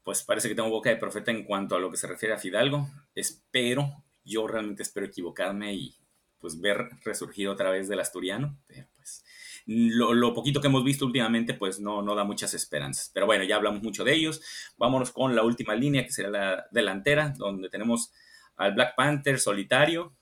[0.03, 2.39] pues parece que tengo boca de profeta en cuanto a lo que se refiere a
[2.39, 2.89] Fidalgo.
[3.15, 5.95] Espero, yo realmente espero equivocarme y
[6.39, 9.25] pues ver resurgir otra vez del asturiano, pero pues
[9.67, 13.11] lo, poquito que hemos visto últimamente pues no, no da muchas esperanzas.
[13.15, 14.43] Pero bueno, ya hablamos mucho de ellos.
[14.77, 18.13] Vámonos con la última línea, que será la delantera, donde tenemos
[18.57, 20.15] al Black Panther solitario,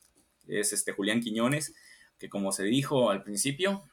[0.47, 1.75] es este Julián Quiñones,
[2.19, 3.85] que como se dijo al principio,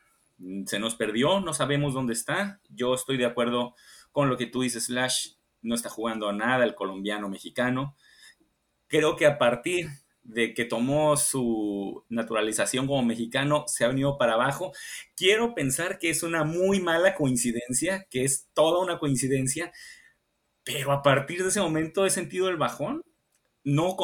[0.66, 2.60] se nos perdió, no sabemos dónde está.
[2.70, 3.76] Yo estoy de acuerdo
[4.12, 7.96] con lo que tú dices, Slash, no está jugando nada el colombiano mexicano.
[8.88, 9.90] Creo que a partir
[10.28, 14.74] de que tomó su naturalización como mexicano, se ha venido para abajo.
[15.16, 19.72] Quiero pensar que es una muy mala coincidencia, que es toda una coincidencia,
[20.64, 23.02] pero a partir de ese momento he sentido el bajón.
[23.64, 23.98] No,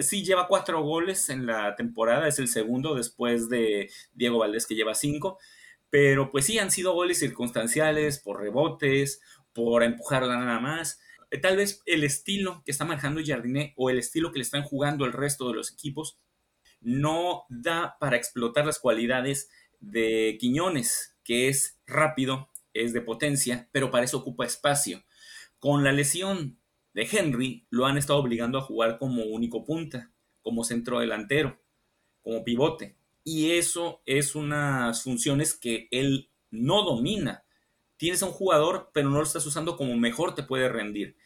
[0.00, 4.74] sí lleva cuatro goles en la temporada, es el segundo después de Diego Valdés que
[4.74, 5.38] lleva cinco,
[5.90, 9.20] pero pues sí han sido goles circunstanciales, por rebotes,
[9.52, 11.00] por empujarla nada más
[11.38, 15.04] tal vez el estilo que está manejando Jardiné o el estilo que le están jugando
[15.04, 16.18] el resto de los equipos
[16.80, 23.90] no da para explotar las cualidades de Quiñones, que es rápido, es de potencia, pero
[23.90, 25.04] para eso ocupa espacio.
[25.58, 26.58] Con la lesión
[26.92, 31.60] de Henry lo han estado obligando a jugar como único punta, como centro delantero,
[32.22, 32.96] como pivote.
[33.24, 37.44] Y eso es unas funciones que él no domina.
[37.96, 41.16] Tienes a un jugador, pero no lo estás usando como mejor te puede rendir.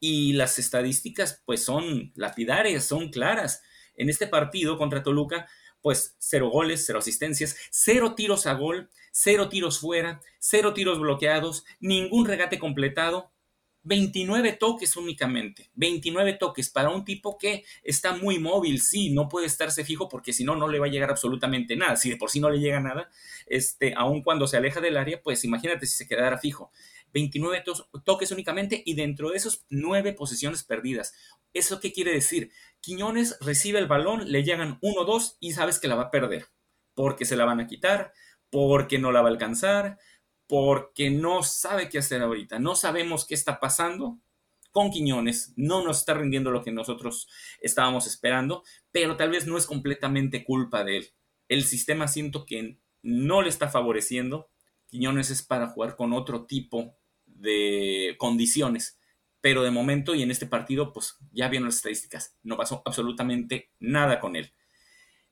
[0.00, 3.62] Y las estadísticas, pues son lapidarias, son claras.
[3.96, 5.46] En este partido contra Toluca,
[5.80, 11.64] pues cero goles, cero asistencias, cero tiros a gol, cero tiros fuera, cero tiros bloqueados,
[11.80, 13.30] ningún regate completado,
[13.86, 19.46] 29 toques únicamente, 29 toques para un tipo que está muy móvil, sí, no puede
[19.46, 21.94] estarse fijo porque si no, no le va a llegar absolutamente nada.
[21.94, 23.08] Si de por sí no le llega nada,
[23.46, 26.72] este, aun cuando se aleja del área, pues imagínate si se quedara fijo.
[27.16, 27.64] 29
[28.04, 31.14] toques únicamente y dentro de esos 9 posiciones perdidas.
[31.54, 32.52] ¿Eso qué quiere decir?
[32.80, 36.48] Quiñones recibe el balón, le llegan 1-2 y sabes que la va a perder,
[36.92, 38.12] porque se la van a quitar,
[38.50, 39.98] porque no la va a alcanzar,
[40.46, 44.18] porque no sabe qué hacer ahorita, no sabemos qué está pasando
[44.70, 47.28] con Quiñones, no nos está rindiendo lo que nosotros
[47.62, 51.08] estábamos esperando, pero tal vez no es completamente culpa de él.
[51.48, 54.50] El sistema siento que no le está favoreciendo.
[54.88, 56.94] Quiñones es para jugar con otro tipo
[57.38, 58.98] de condiciones,
[59.40, 63.70] pero de momento y en este partido, pues ya vieron las estadísticas, no pasó absolutamente
[63.78, 64.52] nada con él.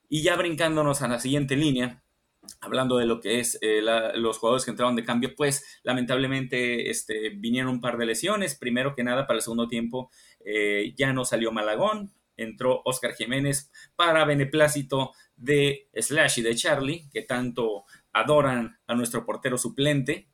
[0.08, 2.04] Y ya brincándonos a la siguiente línea,
[2.60, 3.80] hablando de lo que es eh,
[4.14, 8.56] los jugadores que entraron de cambio, pues lamentablemente este, vinieron un par de lesiones.
[8.56, 10.10] Primero que nada, para el segundo tiempo
[10.44, 17.08] eh, ya no salió Malagón, entró Oscar Jiménez para beneplácito de Slash y de Charlie,
[17.12, 20.28] que tanto adoran a nuestro portero suplente.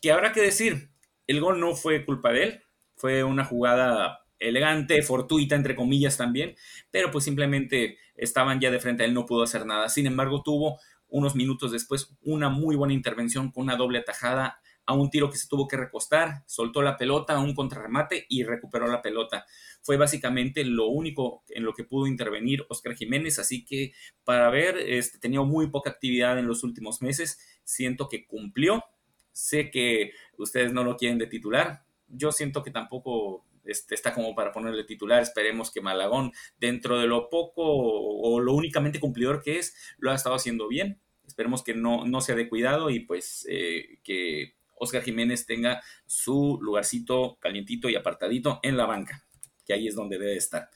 [0.00, 0.90] Que habrá que decir,
[1.26, 2.62] el gol no fue culpa de él,
[2.96, 6.54] fue una jugada elegante, fortuita, entre comillas también,
[6.90, 9.88] pero pues simplemente estaban ya de frente a él, no pudo hacer nada.
[9.88, 14.94] Sin embargo, tuvo unos minutos después una muy buena intervención con una doble atajada a
[14.94, 18.86] un tiro que se tuvo que recostar, soltó la pelota a un contrarremate y recuperó
[18.86, 19.44] la pelota.
[19.82, 23.92] Fue básicamente lo único en lo que pudo intervenir Oscar Jiménez, así que
[24.24, 28.84] para ver, este, tenía muy poca actividad en los últimos meses, siento que cumplió.
[29.36, 34.34] Sé que ustedes no lo quieren de titular, yo siento que tampoco este, está como
[34.34, 35.22] para ponerle titular.
[35.22, 40.14] Esperemos que Malagón, dentro de lo poco o, lo únicamente cumplidor que es, lo ha
[40.14, 41.00] estado haciendo bien.
[41.26, 46.58] Esperemos que no, no sea de cuidado y pues eh, que Oscar Jiménez tenga su
[46.62, 49.26] lugarcito calientito y apartadito en la banca,
[49.66, 50.70] que ahí es donde debe estar.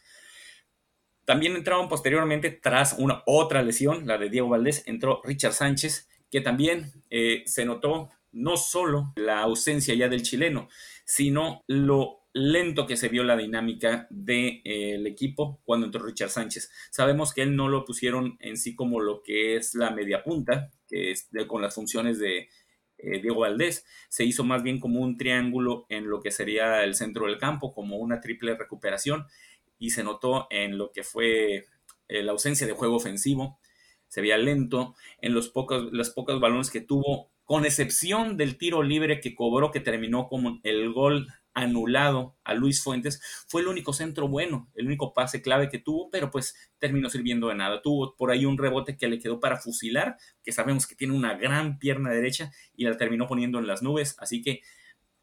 [1.24, 6.40] También entraron posteriormente, tras una otra lesión, la de Diego Valdés, entró Richard Sánchez, que
[6.40, 10.68] también eh, se notó no solo la ausencia ya del chileno,
[11.04, 16.70] sino lo lento que se vio la dinámica del de, equipo cuando entró Richard Sánchez.
[16.90, 20.70] Sabemos que él no lo pusieron en sí como lo que es la media punta,
[20.86, 22.48] que es con las funciones de
[23.02, 26.94] eh, Diego Valdés, se hizo más bien como un triángulo en lo que sería el
[26.94, 29.26] centro del campo, como una triple recuperación,
[29.78, 31.66] y se notó en lo que fue
[32.08, 33.58] eh, la ausencia de juego ofensivo,
[34.08, 39.18] se veía lento, en los pocos, pocos balones que tuvo, con excepción del tiro libre
[39.18, 44.28] que cobró, que terminó como el gol anulado a Luis Fuentes, fue el único centro
[44.28, 47.82] bueno, el único pase clave que tuvo, pero pues terminó sirviendo de nada.
[47.82, 51.36] Tuvo por ahí un rebote que le quedó para fusilar, que sabemos que tiene una
[51.38, 54.60] gran pierna derecha y la terminó poniendo en las nubes, así que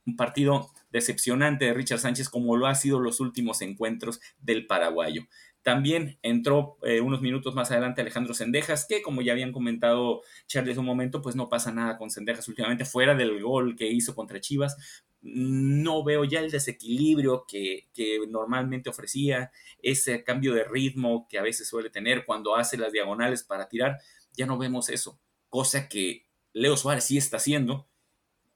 [0.06, 5.28] un partido decepcionante de Richard Sánchez como lo ha sido los últimos encuentros del paraguayo.
[5.68, 10.78] También entró eh, unos minutos más adelante Alejandro Sendejas, que como ya habían comentado Charles
[10.78, 14.40] un momento, pues no pasa nada con Sendejas últimamente, fuera del gol que hizo contra
[14.40, 14.78] Chivas.
[15.22, 19.52] No veo ya el desequilibrio que, que normalmente ofrecía,
[19.84, 23.98] ese cambio de ritmo que a veces suele tener cuando hace las diagonales para tirar,
[24.38, 27.90] ya no vemos eso, cosa que Leo Suárez sí está haciendo,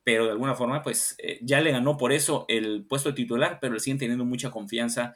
[0.03, 3.59] pero de alguna forma, pues eh, ya le ganó por eso el puesto de titular,
[3.61, 5.13] pero le siguen teniendo mucha confianza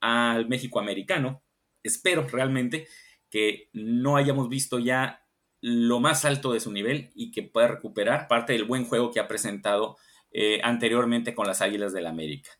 [0.00, 1.42] al México americano.
[1.82, 2.86] Espero realmente
[3.30, 5.24] que no hayamos visto ya
[5.60, 9.20] lo más alto de su nivel y que pueda recuperar parte del buen juego que
[9.20, 9.96] ha presentado
[10.30, 12.50] eh, anteriormente con las Águilas del la América.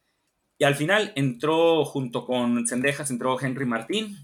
[0.58, 4.16] Y al final entró junto con Cendejas, entró Henry Martín,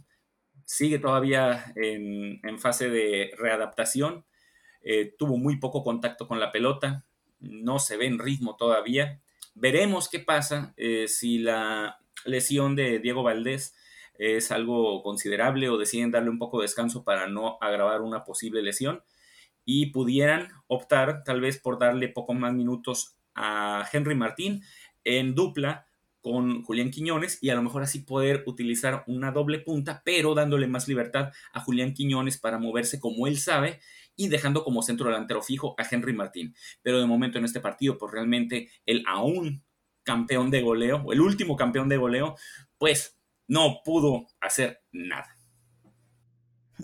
[0.65, 4.25] sigue todavía en, fase de readaptación,
[4.83, 7.05] eh, tuvo muy poco contacto con la pelota,
[7.39, 9.21] no se ve en ritmo todavía.
[9.55, 13.75] Veremos qué pasa eh, si la lesión de Diego Valdés
[14.15, 18.63] es algo considerable o deciden darle un poco de descanso para no agravar una posible
[18.63, 19.03] lesión
[19.65, 24.63] y pudieran optar tal vez por darle poco más minutos a Henry Martín
[25.05, 25.87] en dupla
[26.21, 30.67] con Julián Quiñones y a lo mejor así poder utilizar una doble punta, pero dándole
[30.67, 33.81] más libertad a Julián Quiñones para moverse como él sabe
[34.17, 36.55] y dejando como centro delantero fijo a Henry Martín.
[36.83, 39.65] Pero de momento en este partido, pues realmente el aún
[40.05, 42.37] campeón de goleo, el último campeón de goleo,
[42.79, 45.35] pues no pudo hacer nada.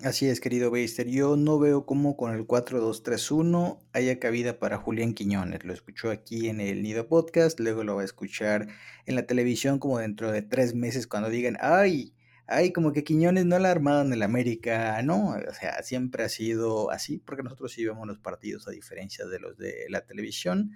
[0.04, 1.09] Así es, querido Beister.
[1.09, 5.64] Yo no veo cómo con el 4-2-3-1 haya cabida para Julián Quiñones.
[5.64, 8.68] Lo escuchó aquí en el Nido Podcast, luego lo va a escuchar
[9.06, 12.14] en la televisión como dentro de tres meses cuando digan, ay,
[12.46, 15.02] ay, como que Quiñones no la armaron en el América.
[15.02, 19.26] No, o sea, siempre ha sido así, porque nosotros sí vemos los partidos a diferencia
[19.26, 20.72] de los de la televisión.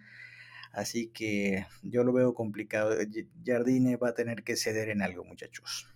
[0.74, 2.96] Así que yo lo veo complicado.
[3.44, 5.86] Jardine va a tener que ceder en algo, muchachos.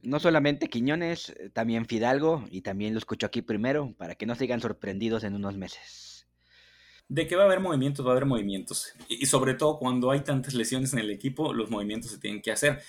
[0.00, 4.36] No solamente Quiñones, eh, también Fidalgo, y también lo escucho aquí primero, para que no
[4.36, 6.28] sigan sorprendidos en unos meses.
[7.08, 8.92] De que va a haber movimientos, va a haber movimientos.
[9.08, 12.52] Y sobre todo cuando hay tantas lesiones en el equipo, los movimientos se tienen que
[12.52, 12.80] hacer.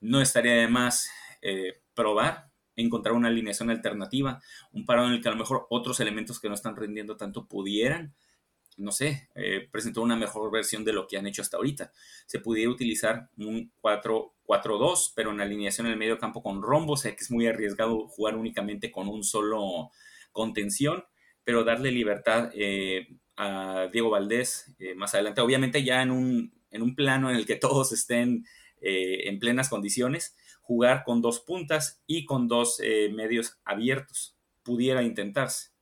[0.00, 1.08] No estaría de más
[1.40, 6.00] eh, probar, encontrar una alineación alternativa, un parado en el que a lo mejor otros
[6.00, 8.14] elementos que no están rindiendo tanto pudieran
[8.76, 11.92] no sé, eh, presentó una mejor versión de lo que han hecho hasta ahorita.
[12.26, 16.96] Se pudiera utilizar un 4-4-2, pero en alineación en el medio campo con rombo, o
[16.96, 19.90] sea que es muy arriesgado jugar únicamente con un solo
[20.32, 21.04] contención,
[21.44, 26.82] pero darle libertad eh, a Diego Valdés eh, más adelante, obviamente ya en un, en
[26.82, 28.46] un plano en el que todos estén
[28.86, 32.82] en plenas condiciones, jugar con dos puntas y con dos
[33.14, 35.73] medios abiertos, pudiera intentarse.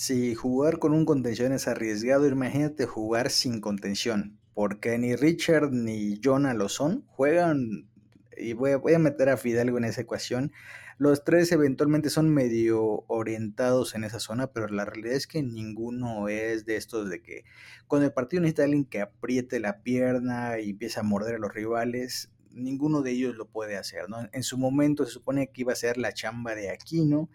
[0.00, 6.20] Si jugar con un contención es arriesgado, imagínate jugar sin contención, porque ni Richard ni
[6.22, 7.88] Jonah lo son, juegan,
[8.36, 10.52] y voy a, meter a Fidalgo en esa ecuación,
[10.98, 16.28] los tres eventualmente son medio orientados en esa zona, pero la realidad es que ninguno
[16.28, 17.42] es de estos de que
[17.88, 21.52] con el partido necesita alguien que apriete la pierna y empiece a morder a los
[21.52, 22.30] rivales.
[22.52, 24.02] Ninguno de ellos lo puede hacer.
[24.30, 27.28] En su momento se supone que iba a ser la chamba de Aquino,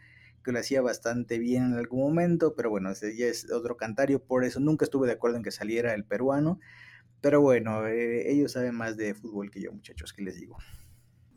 [0.43, 4.23] que lo hacía bastante bien en algún momento, pero bueno, ese ya es otro cantario,
[4.23, 6.60] por eso nunca estuve de acuerdo en que saliera el peruano,
[7.21, 10.58] pero bueno, eh, ellos saben más de fútbol que yo, muchachos, ¿qué les digo?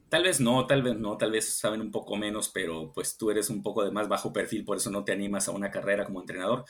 [0.08, 3.30] Tal vez no, tal vez no, tal vez saben un poco menos, pero pues tú
[3.30, 6.04] eres un poco de más bajo perfil, por eso no te animas a una carrera
[6.04, 6.64] como entrenador.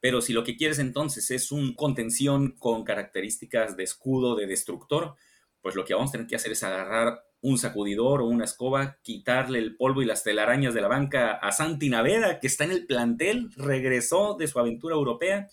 [0.00, 5.16] Pero si lo que quieres entonces es un contención con características de escudo, de destructor,
[5.60, 8.98] pues lo que vamos a tener que hacer es agarrar un sacudidor o una escoba,
[9.02, 12.72] quitarle el polvo y las telarañas de la banca a Santi Naveda, que está en
[12.72, 15.48] el plantel, regresó de su aventura europea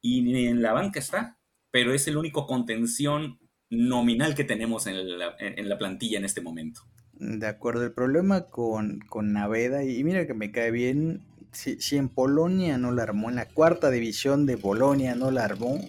[0.00, 1.38] y en la banca está,
[1.70, 3.38] pero es el único contención
[3.70, 6.82] nominal que tenemos en la, en la plantilla en este momento.
[7.18, 11.96] De acuerdo, el problema con, con Naveda, y mira que me cae bien, si, si,
[11.96, 15.80] en Polonia no la armó, en la cuarta división de Polonia no la armó,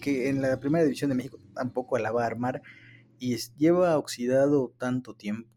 [0.00, 2.62] que en la primera división de México tampoco la va a armar,
[3.22, 5.48] y lleva oxidado tanto tiempo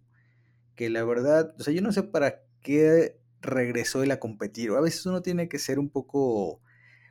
[0.75, 4.69] que la verdad, o sea, yo no sé para qué regresó él a competir.
[4.71, 6.61] A veces uno tiene que ser un poco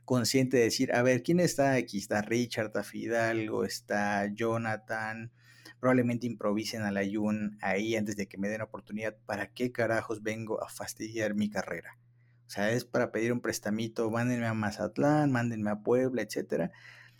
[0.04, 1.98] consciente de decir, a ver, ¿quién está aquí?
[1.98, 5.32] Está Richard, está Fidalgo, está Jonathan.
[5.80, 9.16] Probablemente improvisen a la Jun ahí antes de que me den oportunidad.
[9.26, 11.98] ¿Para qué carajos vengo a fastidiar mi carrera?
[12.46, 16.70] O sea, es para pedir un prestamito, mándenme a Mazatlán, mándenme a Puebla, etcétera.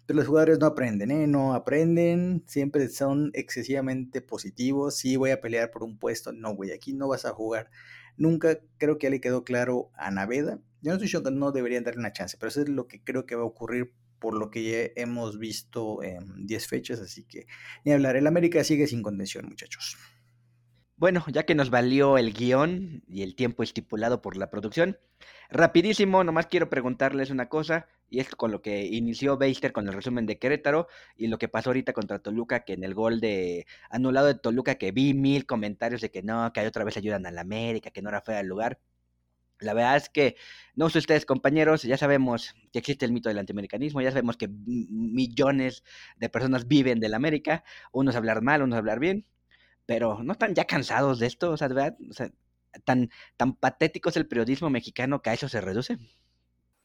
[0.06, 1.26] Pero los jugadores no aprenden, ¿eh?
[1.26, 4.96] No aprenden, siempre son excesivamente positivos.
[4.96, 7.70] Sí, voy a pelear por un puesto, no, güey, aquí no vas a jugar.
[8.16, 10.60] Nunca creo que ya le quedó claro a Naveda.
[10.82, 13.02] Yo no estoy diciendo que no deberían darle una chance, pero eso es lo que
[13.02, 17.24] creo que va a ocurrir por lo que ya hemos visto en 10 fechas, así
[17.24, 17.46] que
[17.84, 19.96] ni hablar, el América sigue sin contención, muchachos.
[21.04, 24.98] Bueno, ya que nos valió el guion y el tiempo estipulado por la producción,
[25.50, 29.92] rapidísimo, nomás quiero preguntarles una cosa, y es con lo que inició Beister con el
[29.92, 33.66] resumen de Querétaro y lo que pasó ahorita contra Toluca, que en el gol de
[33.90, 37.30] anulado de Toluca, que vi mil comentarios de que no, que otra vez ayudan a
[37.30, 38.80] la América, que no era fea el lugar.
[39.60, 40.36] La verdad es que,
[40.74, 44.48] no sé ustedes compañeros, ya sabemos que existe el mito del antiamericanismo, ya sabemos que
[44.48, 45.84] millones
[46.16, 49.26] de personas viven del América, unos hablar mal, unos hablar bien,
[49.86, 51.96] pero no están ya cansados de esto, o sea, ¿verdad?
[52.84, 55.98] Tan, tan patético es el periodismo mexicano que a eso se reduce.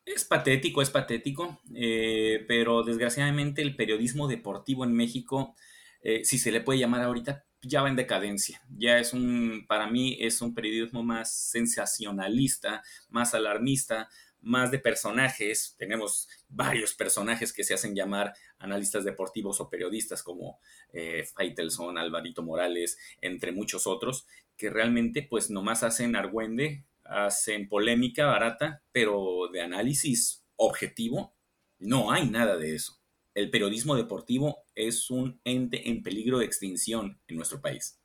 [0.06, 5.56] Es patético, es patético, eh, pero desgraciadamente el periodismo deportivo en México,
[6.02, 8.62] eh, si se le puede llamar ahorita, ya va en decadencia.
[8.76, 14.10] Ya es un, para mí, es un periodismo más sensacionalista, más alarmista,
[14.42, 15.76] más de personajes.
[15.78, 20.60] Tenemos varios personajes que se hacen llamar analistas deportivos o periodistas como
[20.94, 24.28] eh, Faitelson, Alvarito Morales, entre muchos otros,
[24.58, 31.34] que realmente pues nomás hacen argüende, hacen polémica barata, pero de análisis objetivo
[31.80, 33.00] no hay nada de eso.
[33.34, 38.00] El periodismo deportivo es un ente en peligro de extinción en nuestro país.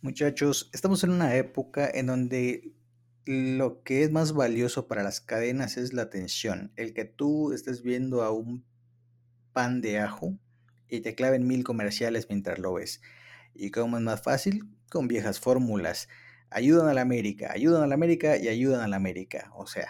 [0.00, 2.72] Muchachos, estamos en una época en donde
[3.24, 6.72] lo que es más valioso para las cadenas es la atención.
[6.76, 8.64] El que tú estés viendo a un
[9.52, 10.38] pan de ajo
[10.88, 13.00] y te claven mil comerciales mientras lo ves.
[13.54, 14.64] ¿Y cómo es más fácil?
[14.90, 16.08] Con viejas fórmulas.
[16.50, 19.50] Ayudan a la América, ayudan a la América y ayudan a la América.
[19.54, 19.88] O sea,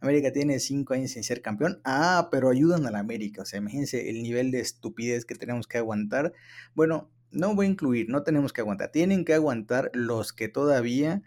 [0.00, 1.80] América tiene cinco años sin ser campeón.
[1.84, 3.42] Ah, pero ayudan a la América.
[3.42, 6.32] O sea, imagínense el nivel de estupidez que tenemos que aguantar.
[6.74, 8.90] Bueno, no voy a incluir, no tenemos que aguantar.
[8.90, 11.22] Tienen que aguantar los que todavía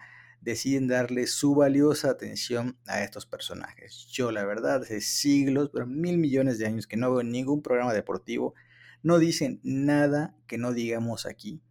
[0.45, 4.07] deciden darle su valiosa atención a estos personajes.
[4.11, 7.93] Yo, la verdad, hace siglos, pero mil millones de años que no veo ningún programa
[7.93, 8.53] deportivo,
[9.01, 11.63] no dicen nada que no digamos aquí.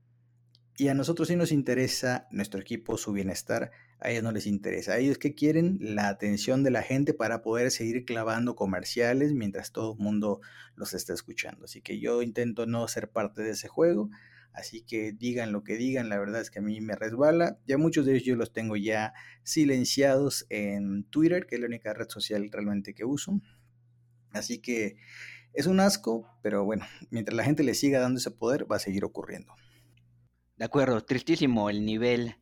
[0.77, 3.71] Y a nosotros sí nos interesa nuestro equipo, su bienestar,
[4.01, 4.95] a ellos no les interesa.
[4.95, 9.71] A ellos que quieren la atención de la gente para poder seguir clavando comerciales mientras
[9.71, 10.41] todo el mundo
[10.75, 11.67] los está escuchando.
[11.67, 14.11] Así que yo intento no ser parte de ese juego.
[14.55, 17.59] Así que digan lo que digan, la verdad es que a mí me resbala.
[17.67, 21.93] Ya muchos de ellos yo los tengo ya silenciados en Twitter, que es la única
[21.93, 23.41] red social realmente que uso.
[24.31, 24.97] Así que
[25.53, 28.81] es un asco, pero bueno, mientras la gente le siga dando ese poder, va a
[28.81, 29.55] seguir ocurriendo.
[30.57, 32.37] De acuerdo, tristísimo el nivel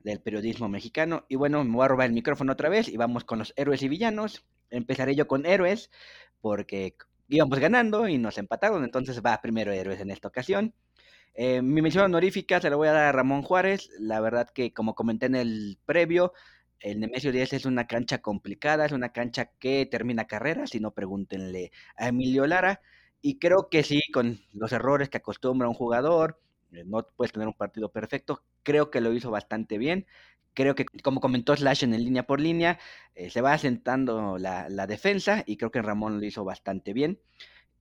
[0.00, 1.24] del periodismo mexicano.
[1.28, 3.82] Y bueno, me voy a robar el micrófono otra vez y vamos con los héroes
[3.82, 4.46] y villanos.
[4.68, 5.90] Empezaré yo con héroes,
[6.40, 6.96] porque
[7.28, 10.74] íbamos ganando y nos empataron, entonces va primero héroes en esta ocasión.
[11.38, 13.90] Eh, mi mención honorífica se la voy a dar a Ramón Juárez.
[13.98, 16.32] La verdad que, como comenté en el previo,
[16.80, 20.92] el Nemesio 10 es una cancha complicada, es una cancha que termina carreras, si no
[20.94, 22.80] pregúntenle a Emilio Lara.
[23.20, 26.40] Y creo que sí, con los errores que acostumbra un jugador,
[26.72, 28.42] eh, no puedes tener un partido perfecto.
[28.62, 30.06] Creo que lo hizo bastante bien.
[30.54, 32.78] Creo que, como comentó Slash en línea por línea,
[33.14, 37.20] eh, se va asentando la, la defensa y creo que Ramón lo hizo bastante bien.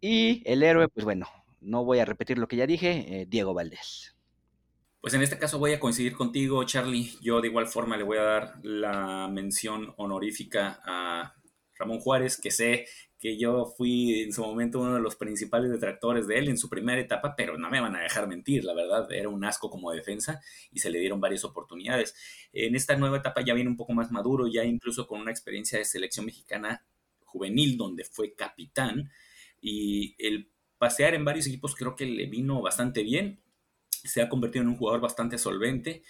[0.01, 1.27] Y el héroe, pues bueno,
[1.61, 4.15] no voy a repetir lo que ya dije, eh, Diego Valdés.
[5.01, 7.11] Pues en este caso voy a coincidir contigo, Charlie.
[7.21, 11.35] Yo de igual forma le voy a dar la mención honorífica a
[11.77, 12.87] Ramón Juárez, que sé
[13.19, 16.69] que yo fui en su momento uno de los principales detractores de él en su
[16.69, 19.91] primera etapa, pero no me van a dejar mentir, la verdad, era un asco como
[19.91, 20.41] defensa
[20.71, 22.15] y se le dieron varias oportunidades.
[22.51, 25.79] En esta nueva etapa ya viene un poco más maduro, ya incluso con una experiencia
[25.79, 26.85] de selección mexicana
[27.23, 29.11] juvenil donde fue capitán
[29.61, 33.39] y el pasear en varios equipos creo que le vino bastante bien.
[33.89, 36.03] Se ha convertido en un jugador bastante solvente.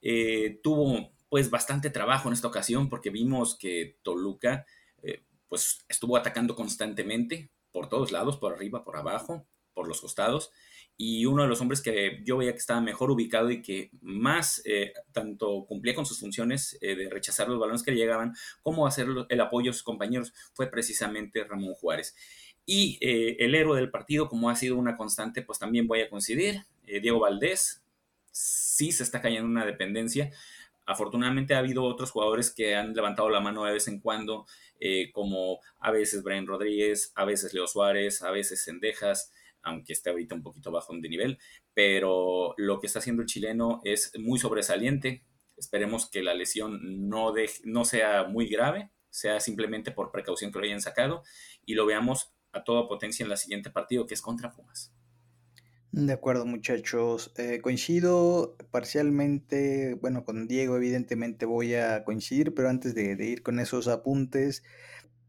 [0.00, 4.66] Eh, tuvo pues bastante trabajo en esta ocasión porque vimos que Toluca
[5.02, 10.50] eh, pues estuvo atacando constantemente por todos lados, por arriba, por abajo, por los costados.
[10.98, 14.60] Y uno de los hombres que yo veía que estaba mejor ubicado y que más
[14.66, 19.08] eh, tanto cumplía con sus funciones de rechazar los balones que le llegaban, como hacer
[19.28, 22.14] el apoyo a sus compañeros, fue precisamente Ramón Juárez.
[22.74, 26.08] Y eh, el héroe del partido, como ha sido una constante, pues también voy a
[26.08, 26.62] coincidir.
[26.86, 27.84] Eh, Diego Valdés,
[28.30, 30.30] sí se está cayendo una dependencia.
[30.86, 34.46] Afortunadamente ha habido otros jugadores que han levantado la mano de vez en cuando,
[34.80, 39.30] eh, como a veces Brian Rodríguez, a veces Leo Suárez, a veces Sendejas,
[39.62, 41.38] aunque esté ahorita un poquito bajo de nivel,
[41.74, 45.26] pero lo que está haciendo el chileno es muy sobresaliente.
[45.58, 50.64] Esperemos que la lesión no, no sea muy grave, sea simplemente por precaución que lo
[50.64, 51.22] hayan sacado
[51.66, 54.92] y lo veamos a toda potencia en la siguiente partido, que es contra Pumas.
[55.92, 57.32] De acuerdo, muchachos.
[57.36, 63.60] Eh, coincido parcialmente, bueno, con Diego evidentemente voy a coincidir, pero antes de, ir con
[63.60, 64.62] esos apuntes,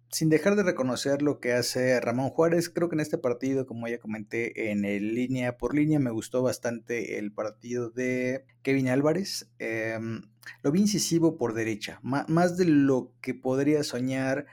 [0.09, 3.89] sin dejar de reconocer lo que hace Ramón Juárez, creo que en este partido, como
[3.89, 9.51] ya comenté en línea por línea, me gustó bastante el partido de Kevin Álvarez.
[9.59, 10.21] Em,
[10.61, 14.45] lo vi incisivo por derecha, más de lo que podría soñar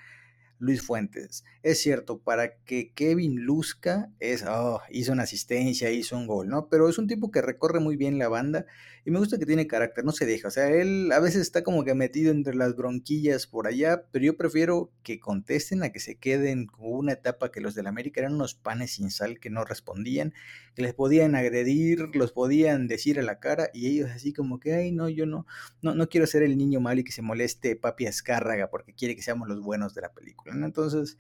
[0.61, 1.43] Luis Fuentes.
[1.63, 6.69] Es cierto, para que Kevin luzca, es, oh, hizo una asistencia, hizo un gol, ¿no?
[6.69, 8.67] Pero es un tipo que recorre muy bien la banda
[9.05, 10.49] y me gusta que tiene carácter, no se deja.
[10.49, 14.27] O sea, él a veces está como que metido entre las bronquillas por allá, pero
[14.27, 18.21] yo prefiero que contesten a que se queden como una etapa que los del América
[18.21, 20.35] eran unos panes sin sal que no respondían,
[20.75, 24.75] que les podían agredir, los podían decir a la cara y ellos así como que,
[24.75, 25.47] ay, no, yo no,
[25.81, 29.17] no, no quiero ser el niño malo y que se moleste papi Azcárraga porque quiere
[29.17, 30.50] que seamos los buenos de la película.
[30.53, 31.19] Entonces,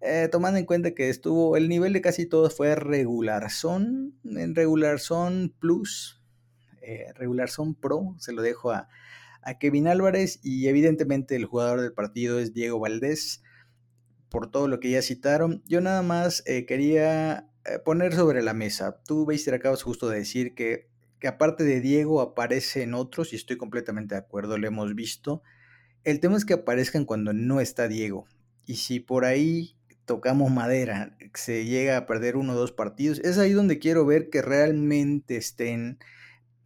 [0.00, 4.54] eh, tomando en cuenta que estuvo, el nivel de casi todos fue regular son, en
[4.54, 6.22] regular son plus,
[6.82, 8.88] eh, regular son pro, se lo dejo a,
[9.60, 13.42] Kevin Álvarez y evidentemente el jugador del partido es Diego Valdés,
[14.28, 15.62] por todo lo que ya citaron.
[15.66, 17.48] Yo nada más eh, quería
[17.86, 22.20] poner sobre la mesa, tú, Beister, acabas justo de decir que, que aparte de Diego
[22.20, 25.42] aparecen otros y estoy completamente de acuerdo, lo hemos visto.
[26.04, 28.26] El tema es que aparezcan cuando no está Diego.
[28.68, 33.38] Y si por ahí tocamos madera, se llega a perder uno o dos partidos, es
[33.38, 35.98] ahí donde quiero ver que realmente estén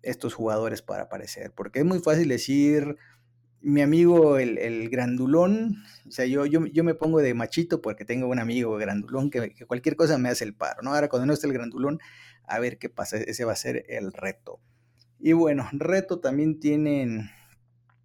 [0.03, 1.53] estos jugadores para aparecer.
[1.53, 2.97] Porque es muy fácil decir,
[3.61, 8.27] mi amigo el, grandulón, o sea, yo, yo, yo, me pongo de machito porque tengo
[8.27, 10.93] un amigo grandulón que, que, cualquier cosa me hace el paro, ¿no?
[10.93, 12.01] Ahora cuando no esté el grandulón,
[12.49, 14.59] a ver qué pasa, ese va a ser el reto.
[15.21, 17.31] Y bueno, reto también tienen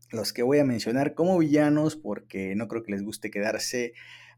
[0.09, 3.93] los que voy a mencionar como villanos porque no creo que les guste quedarse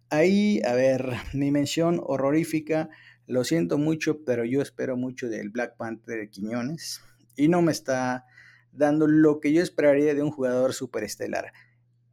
[0.10, 0.62] ahí.
[0.66, 2.90] A ver, mi mención horrorífica,
[3.28, 7.02] lo siento mucho, pero yo espero mucho del Black Panther de Quiñones
[7.36, 8.26] y no me está
[8.72, 11.54] dando lo que yo esperaría de un jugador superestelar.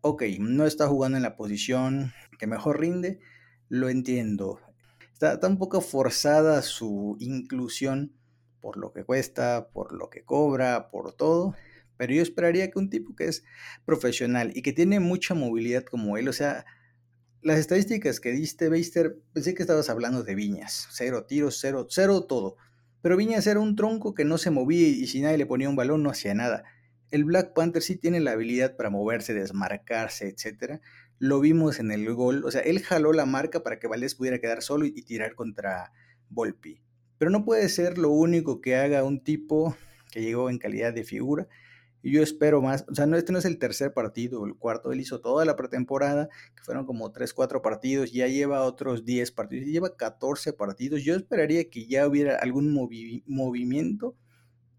[0.02, 3.18] Ok, no está jugando en la posición que mejor rinde,
[3.68, 4.60] lo entiendo.
[5.12, 8.12] Está, un poco forzada su inclusión
[8.60, 11.54] por lo que cuesta, por lo que cobra, por todo
[11.96, 13.44] pero yo esperaría que un tipo que es
[13.84, 16.64] profesional y que tiene mucha movilidad como él, o sea,
[17.46, 20.88] las estadísticas que diste, Beister, pensé que estabas hablando de Viñas.
[20.90, 22.56] Cero tiros, cero, cero todo.
[23.02, 25.76] Pero Viñas era un tronco que no se movía y si nadie le ponía un
[25.76, 26.64] balón no hacía nada.
[27.12, 30.80] El Black Panther sí tiene la habilidad para moverse, desmarcarse, etc.
[31.20, 32.44] Lo vimos en el gol.
[32.44, 35.92] O sea, él jaló la marca para que Valdés pudiera quedar solo y, tirar contra
[36.30, 36.82] Volpi.
[37.16, 39.76] Pero no puede ser lo único que haga un tipo
[40.10, 41.46] que llegó en calidad de figura
[42.06, 44.92] y yo espero más, o sea, no, este no es el tercer partido, el cuarto,
[44.92, 49.32] él hizo toda la pretemporada, que fueron como 3, 4 partidos, ya lleva otros 10
[49.32, 51.02] partidos, lleva 14 partidos.
[51.02, 52.72] Yo esperaría que ya hubiera algún
[53.26, 54.14] movimiento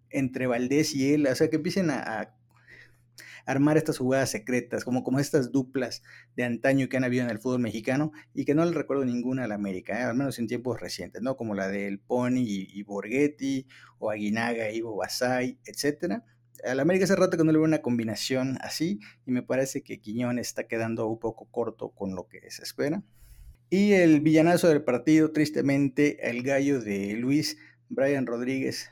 [0.09, 2.33] entre Valdés y él, o sea, que empiecen a,
[3.45, 6.03] armar estas jugadas secretas, como, como estas duplas
[6.37, 9.43] de antaño que han habido en el fútbol mexicano y que no le recuerdo ninguna
[9.43, 10.03] a la América, ¿eh?
[10.03, 11.35] al menos en tiempos recientes, ¿no?
[11.35, 13.67] Como la del Pony y, Borghetti,
[13.99, 16.23] o Aguinaga, Ivo Basay, etcétera
[16.63, 19.99] al América hace rato que no le veo una combinación así y me parece que
[19.99, 23.03] Quiñón está quedando un poco corto con lo que se espera.
[23.69, 27.57] Y el villanazo del partido, tristemente, el gallo de Luis
[27.89, 28.89] Brian Rodríguez.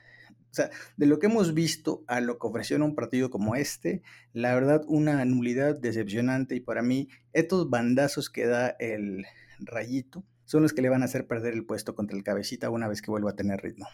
[0.52, 3.56] O sea, de lo que hemos visto a lo que ofreció en un partido como
[3.56, 4.02] este,
[4.34, 9.26] la verdad, una nulidad decepcionante y para mí, estos bandazos que da el
[9.60, 12.88] rayito son los que le van a hacer perder el puesto contra el cabecita una
[12.88, 13.88] vez que vuelva a tener ritmo.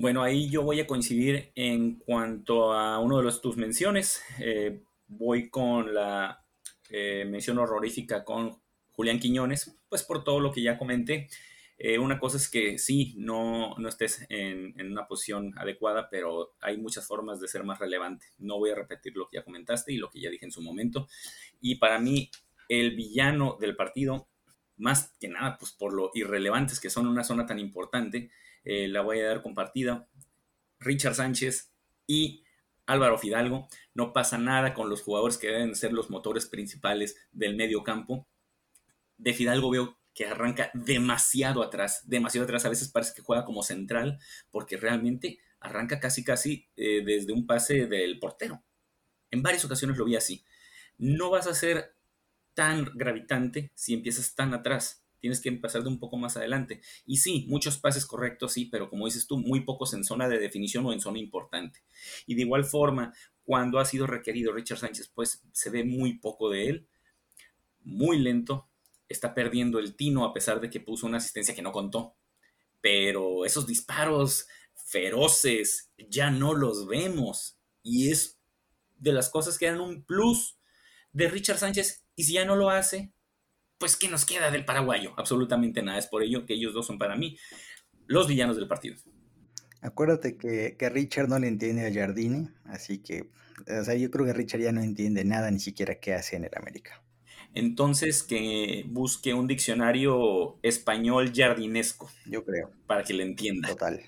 [0.00, 4.22] Bueno, ahí yo voy a coincidir en cuanto a uno de los, tus menciones.
[4.38, 6.42] Eh, voy con la
[6.88, 11.28] eh, mención horrorífica con Julián Quiñones, pues por todo lo que ya comenté.
[11.76, 16.54] Eh, una cosa es que sí, no, no estés en, en, una posición adecuada, pero
[16.62, 18.24] hay muchas formas de ser más relevante.
[18.38, 20.62] No voy a repetir lo que ya comentaste y lo que ya dije en su
[20.62, 21.08] momento.
[21.60, 22.30] Y para mí,
[22.70, 24.28] el villano del partido,
[24.78, 28.30] más que nada, pues por lo irrelevantes que son una zona tan importante,
[28.64, 30.08] eh, la voy a dar compartida.
[30.78, 31.72] Richard Sánchez
[32.06, 32.44] y
[32.86, 33.68] Álvaro Fidalgo.
[33.94, 38.26] No pasa nada con los jugadores que deben ser los motores principales del medio campo.
[39.16, 42.64] De Fidalgo veo que arranca demasiado atrás, demasiado atrás.
[42.64, 44.18] A veces parece que juega como central,
[44.50, 48.62] porque realmente arranca casi casi eh, desde un pase del portero.
[49.30, 50.44] En varias ocasiones lo vi así.
[50.98, 51.94] No vas a ser
[52.54, 56.80] tan gravitante si empiezas tan atrás tienes que empezar de un poco más adelante.
[57.06, 60.38] Y sí, muchos pases correctos, sí, pero como dices tú, muy pocos en zona de
[60.38, 61.82] definición o en zona importante.
[62.26, 63.14] Y de igual forma,
[63.44, 66.88] cuando ha sido requerido Richard Sánchez, pues se ve muy poco de él,
[67.82, 68.68] muy lento,
[69.08, 72.16] está perdiendo el tino a pesar de que puso una asistencia que no contó.
[72.80, 77.58] Pero esos disparos feroces ya no los vemos.
[77.82, 78.38] Y es
[78.96, 80.58] de las cosas que dan un plus
[81.12, 82.04] de Richard Sánchez.
[82.14, 83.12] Y si ya no lo hace,
[83.80, 85.14] pues ¿qué nos queda del paraguayo?
[85.16, 85.98] Absolutamente nada.
[85.98, 87.36] Es por ello que ellos dos son para mí
[88.06, 88.96] los villanos del partido.
[89.80, 93.30] Acuérdate que, que Richard no le entiende a Jardini, así que,
[93.66, 96.44] o sea, yo creo que Richard ya no entiende nada, ni siquiera qué hace en
[96.44, 97.02] el América.
[97.54, 102.10] Entonces que busque un diccionario español jardinesco.
[102.26, 102.70] Yo creo.
[102.86, 103.68] Para que le entienda.
[103.68, 104.00] Total.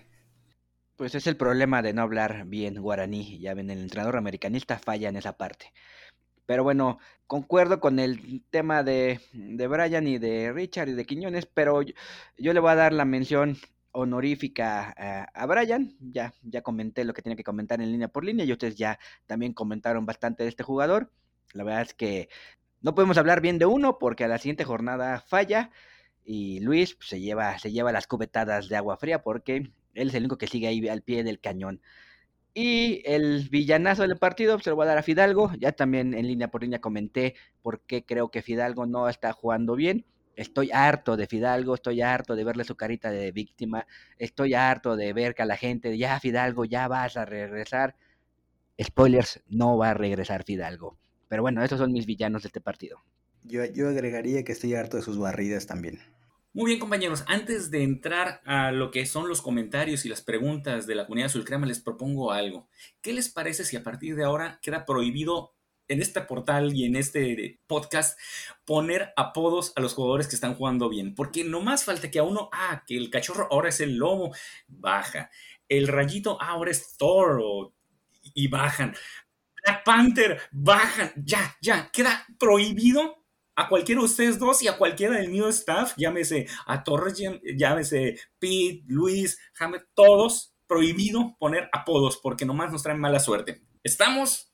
[0.97, 3.41] Pues es el problema de no hablar bien guaraní.
[3.41, 5.73] Ya ven, el entrenador americanista falla en esa parte.
[6.53, 11.47] Pero bueno, concuerdo con el tema de, de Brian y de Richard y de Quiñones,
[11.47, 13.57] pero yo, le voy a dar la mención
[13.93, 15.97] honorífica a, a, Brian.
[15.99, 18.99] Ya, ya comenté lo que tenía que comentar en línea por línea y ustedes ya
[19.25, 21.11] también comentaron bastante de este jugador.
[21.55, 22.29] La verdad es que
[22.83, 25.71] no podemos hablar bien de uno porque a la siguiente jornada falla
[26.23, 30.15] y Luis pues, se, lleva, se lleva las cubetadas de agua fría porque él es
[30.15, 31.81] el único que sigue ahí al pie del cañón.
[32.55, 35.53] Y el villanazo del partido se lo voy a dar a Fidalgo.
[35.59, 39.75] Ya también en línea por línea comenté por qué creo que Fidalgo no está jugando
[39.75, 40.05] bien.
[40.37, 43.87] Estoy harto de Fidalgo, estoy harto de verle su carita de víctima,
[44.19, 47.97] estoy harto de ver que a la gente, ya Fidalgo, ya vas a regresar.
[48.83, 50.99] Spoilers, no va a regresar Fidalgo.
[51.29, 53.03] Pero bueno, esos son mis villanos de este partido.
[53.45, 56.01] Yo, yo agregaría que estoy harto de sus barridas también.
[56.55, 57.25] Muy bien, compañeros.
[57.29, 61.31] Antes de entrar a lo que son los comentarios y las preguntas de la comunidad
[61.31, 62.69] Sulcrema, les propongo algo.
[63.01, 65.55] ¿Qué les parece si a partir de ahora queda prohibido
[65.89, 68.19] en este portal y en este podcast
[68.67, 71.15] poner apodos a los jugadores que están jugando bien?
[71.15, 74.35] Porque no más falta que a uno, ah, que el cachorro ahora es el lobo,
[74.69, 75.31] baja.
[75.71, 77.73] El rayito ah, ahora es toro
[78.35, 78.95] y bajan.
[79.65, 81.13] Black Panther, bajan.
[81.17, 83.22] Ya, ya, queda prohibido
[83.55, 87.21] a cualquiera de ustedes dos y a cualquiera del mío staff, llámese a Torres,
[87.57, 93.63] llámese Pete, Luis, James, todos, prohibido poner apodos porque nomás nos traen mala suerte.
[93.83, 94.49] ¿Estamos?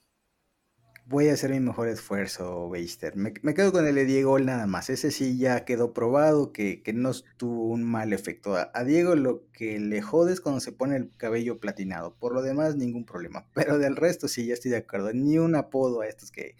[1.06, 3.16] Voy a hacer mi mejor esfuerzo, Beister.
[3.16, 4.90] Me, me, quedo con el de Diego nada más.
[4.90, 8.56] Ese sí ya quedó probado que, que no tuvo un mal efecto.
[8.56, 12.14] A, a, Diego lo que le jode es cuando se pone el cabello platinado.
[12.18, 13.48] Por lo demás, ningún problema.
[13.54, 15.10] Pero del resto sí, ya estoy de acuerdo.
[15.14, 16.56] Ni un apodo a estos que,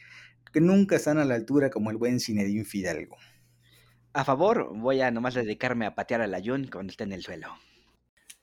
[0.53, 3.17] que nunca están a la altura como el buen Zinedine Fidalgo.
[4.13, 7.55] A favor, voy a nomás dedicarme a patear al Ayun cuando esté en el suelo.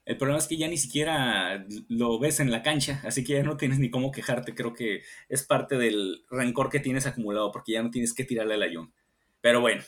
[0.05, 3.43] El problema es que ya ni siquiera lo ves en la cancha, así que ya
[3.43, 4.53] no tienes ni cómo quejarte.
[4.53, 8.53] Creo que es parte del rencor que tienes acumulado, porque ya no tienes que tirarle
[8.53, 8.93] al Ayun.
[9.41, 9.83] Pero bueno,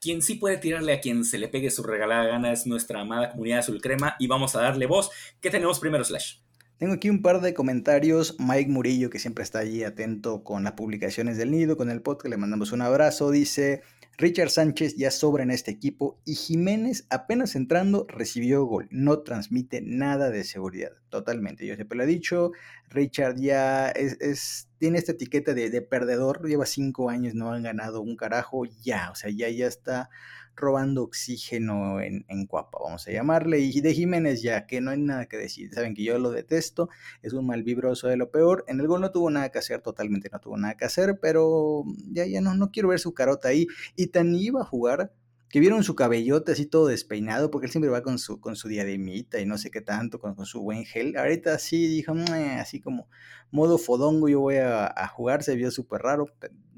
[0.00, 3.30] quien sí puede tirarle a quien se le pegue su regalada gana es nuestra amada
[3.30, 5.10] comunidad azul crema y vamos a darle voz.
[5.40, 6.38] ¿Qué tenemos primero, Slash?
[6.82, 8.34] Tengo aquí un par de comentarios.
[8.40, 12.28] Mike Murillo, que siempre está allí atento con las publicaciones del Nido, con el podcast,
[12.28, 13.30] le mandamos un abrazo.
[13.30, 13.82] Dice,
[14.18, 18.88] Richard Sánchez ya sobra en este equipo y Jiménez apenas entrando recibió gol.
[18.90, 20.90] No transmite nada de seguridad.
[21.08, 21.64] Totalmente.
[21.64, 22.50] Yo siempre lo he dicho.
[22.90, 26.44] Richard ya es, tiene esta etiqueta de, de, perdedor.
[26.48, 28.64] Lleva cinco años, no han ganado un carajo.
[28.82, 30.10] Ya, o sea, ya, ya está
[30.56, 33.60] robando oxígeno en, en Cuapa, vamos a llamarle.
[33.60, 35.72] Y de Jiménez ya, que no hay nada que decir.
[35.72, 36.88] Saben que yo lo detesto.
[37.22, 38.64] Es un mal vibroso de lo peor.
[38.68, 41.18] En el gol no tuvo nada que hacer, totalmente no tuvo nada que hacer.
[41.20, 43.66] Pero ya, ya no, no quiero ver su carota ahí.
[43.96, 45.12] Y tan iba a jugar
[45.52, 48.68] que vieron su cabellote así todo despeinado, porque él siempre va con su, con su
[48.68, 51.14] diademita y no sé qué tanto, con, con su buen gel.
[51.14, 52.14] Ahorita sí dijo,
[52.58, 53.06] así como
[53.50, 56.26] modo fodongo, yo voy a, a jugar, se vio súper raro.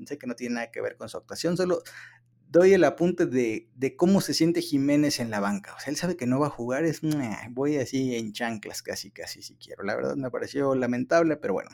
[0.06, 1.82] Sé que no tiene nada que ver con su actuación, solo
[2.54, 5.74] doy el apunte de, cómo se siente Jiménez en la banca.
[5.74, 7.00] O sea, él sabe que no va a jugar, es,
[7.50, 9.82] voy así en chanclas casi, casi si quiero.
[9.82, 11.70] La verdad me pareció lamentable, pero bueno.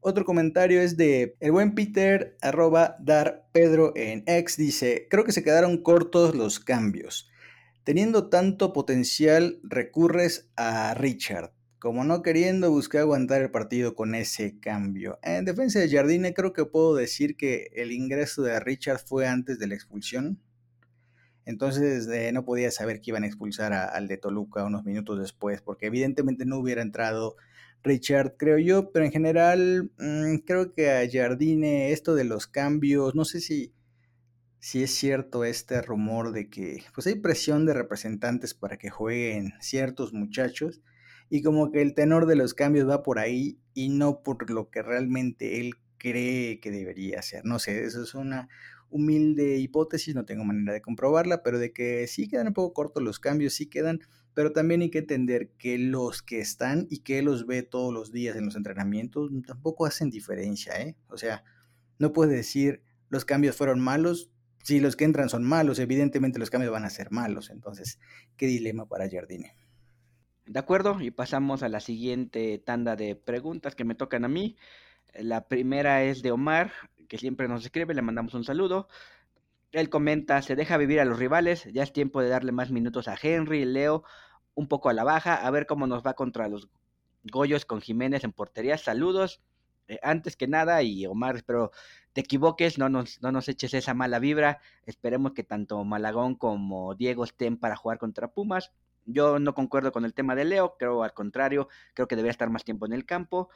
[0.00, 5.30] Otro comentario es de el buen Peter, arroba dar Pedro en X, dice, creo que
[5.30, 7.30] se quedaron cortos los cambios.
[7.84, 14.60] Teniendo tanto potencial, recurres a Richard, como no queriendo buscar aguantar el partido con ese
[14.60, 15.18] cambio.
[15.20, 19.58] En defensa de Jardine creo que puedo decir que el ingreso de Richard fue antes
[19.58, 20.40] de la expulsión.
[21.44, 25.60] Entonces eh, no podía saber que iban a expulsar al de Toluca unos minutos después,
[25.60, 27.34] porque evidentemente no hubiera entrado
[27.82, 33.16] Richard, creo yo, pero en general mmm, creo que a Jardine esto de los cambios,
[33.16, 33.74] no sé si,
[34.60, 39.54] si es cierto este rumor de que pues hay presión de representantes para que jueguen
[39.60, 40.80] ciertos muchachos
[41.34, 44.68] y como que el tenor de los cambios va por ahí y no por lo
[44.68, 47.46] que realmente él cree que debería ser.
[47.46, 48.50] No sé, eso es una
[48.90, 53.02] humilde hipótesis, no tengo manera de comprobarla, pero de que sí quedan un poco cortos
[53.02, 54.00] los cambios, sí quedan,
[54.34, 57.94] pero también hay que entender que los que están y que él los ve todos
[57.94, 60.96] los días en los entrenamientos tampoco hacen diferencia, ¿eh?
[61.08, 61.44] O sea,
[61.98, 64.30] no puedes decir los cambios fueron malos,
[64.62, 67.98] si los que entran son malos, evidentemente los cambios van a ser malos, entonces,
[68.36, 69.56] qué dilema para Jardine.
[70.46, 74.56] De acuerdo, y pasamos a la siguiente tanda de preguntas que me tocan a mí.
[75.14, 76.72] La primera es de Omar,
[77.08, 78.88] que siempre nos escribe, le mandamos un saludo.
[79.70, 83.08] Él comenta, se deja vivir a los rivales, ya es tiempo de darle más minutos
[83.08, 84.04] a Henry, Leo,
[84.54, 86.68] un poco a la baja, a ver cómo nos va contra los
[87.24, 88.76] Goyos con Jiménez en portería.
[88.78, 89.40] Saludos.
[89.88, 91.70] Eh, antes que nada, y Omar, espero
[92.12, 94.60] te equivoques, no nos, no nos eches esa mala vibra.
[94.86, 98.72] Esperemos que tanto Malagón como Diego estén para jugar contra Pumas.
[99.04, 102.50] Yo no concuerdo con el tema de Leo, creo al contrario, creo que debería estar
[102.50, 103.50] más tiempo en el campo.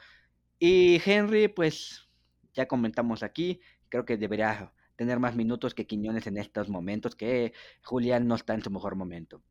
[0.59, 2.09] Y Henry, pues
[2.53, 7.53] ya comentamos aquí, creo que debería tener más minutos que Quiñones en estos momentos, que
[7.83, 9.41] Julián no está en su mejor momento.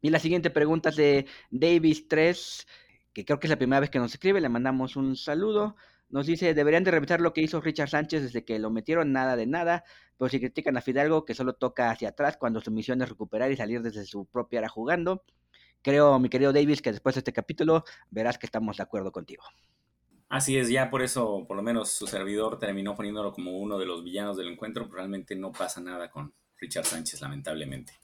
[0.00, 2.66] Y la siguiente pregunta es de Davis 3,
[3.12, 5.76] que creo que es la primera vez que nos escribe, le mandamos un saludo.
[6.10, 9.36] Nos dice, deberían de revisar lo que hizo Richard Sánchez desde que lo metieron nada
[9.36, 9.84] de nada,
[10.18, 13.52] pero si critican a Fidalgo que solo toca hacia atrás cuando su misión es recuperar
[13.52, 15.22] y salir desde su propia área jugando.
[15.82, 19.44] Creo, mi querido Davis, que después de este capítulo verás que estamos de acuerdo contigo.
[20.28, 23.86] Así es, ya por eso, por lo menos su servidor terminó poniéndolo como uno de
[23.86, 27.94] los villanos del encuentro, pero realmente no pasa nada con Richard Sánchez, lamentablemente.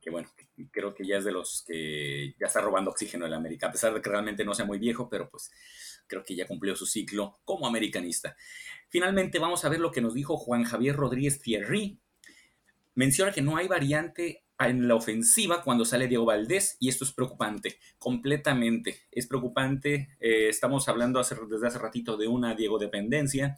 [0.00, 0.28] Que bueno,
[0.70, 3.92] creo que ya es de los que ya está robando oxígeno en América, a pesar
[3.92, 5.50] de que realmente no sea muy viejo, pero pues
[6.06, 8.36] creo que ya cumplió su ciclo como americanista.
[8.88, 11.98] Finalmente vamos a ver lo que nos dijo Juan Javier Rodríguez Thierry.
[12.94, 17.12] Menciona que no hay variante en la ofensiva cuando sale Diego Valdés y esto es
[17.12, 19.02] preocupante, completamente.
[19.10, 23.56] Es preocupante, eh, estamos hablando desde hace ratito de una Diego dependencia.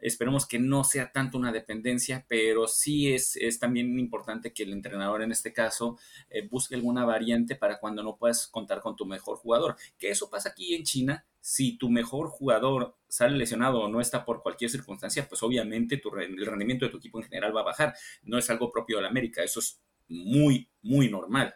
[0.00, 4.72] Esperemos que no sea tanto una dependencia, pero sí es, es también importante que el
[4.72, 5.98] entrenador en este caso
[6.30, 9.76] eh, busque alguna variante para cuando no puedas contar con tu mejor jugador.
[9.98, 11.24] Que eso pasa aquí en China.
[11.40, 16.14] Si tu mejor jugador sale lesionado o no está por cualquier circunstancia, pues obviamente tu,
[16.16, 17.94] el rendimiento de tu equipo en general va a bajar.
[18.22, 21.54] No es algo propio de la América, eso es muy, muy normal.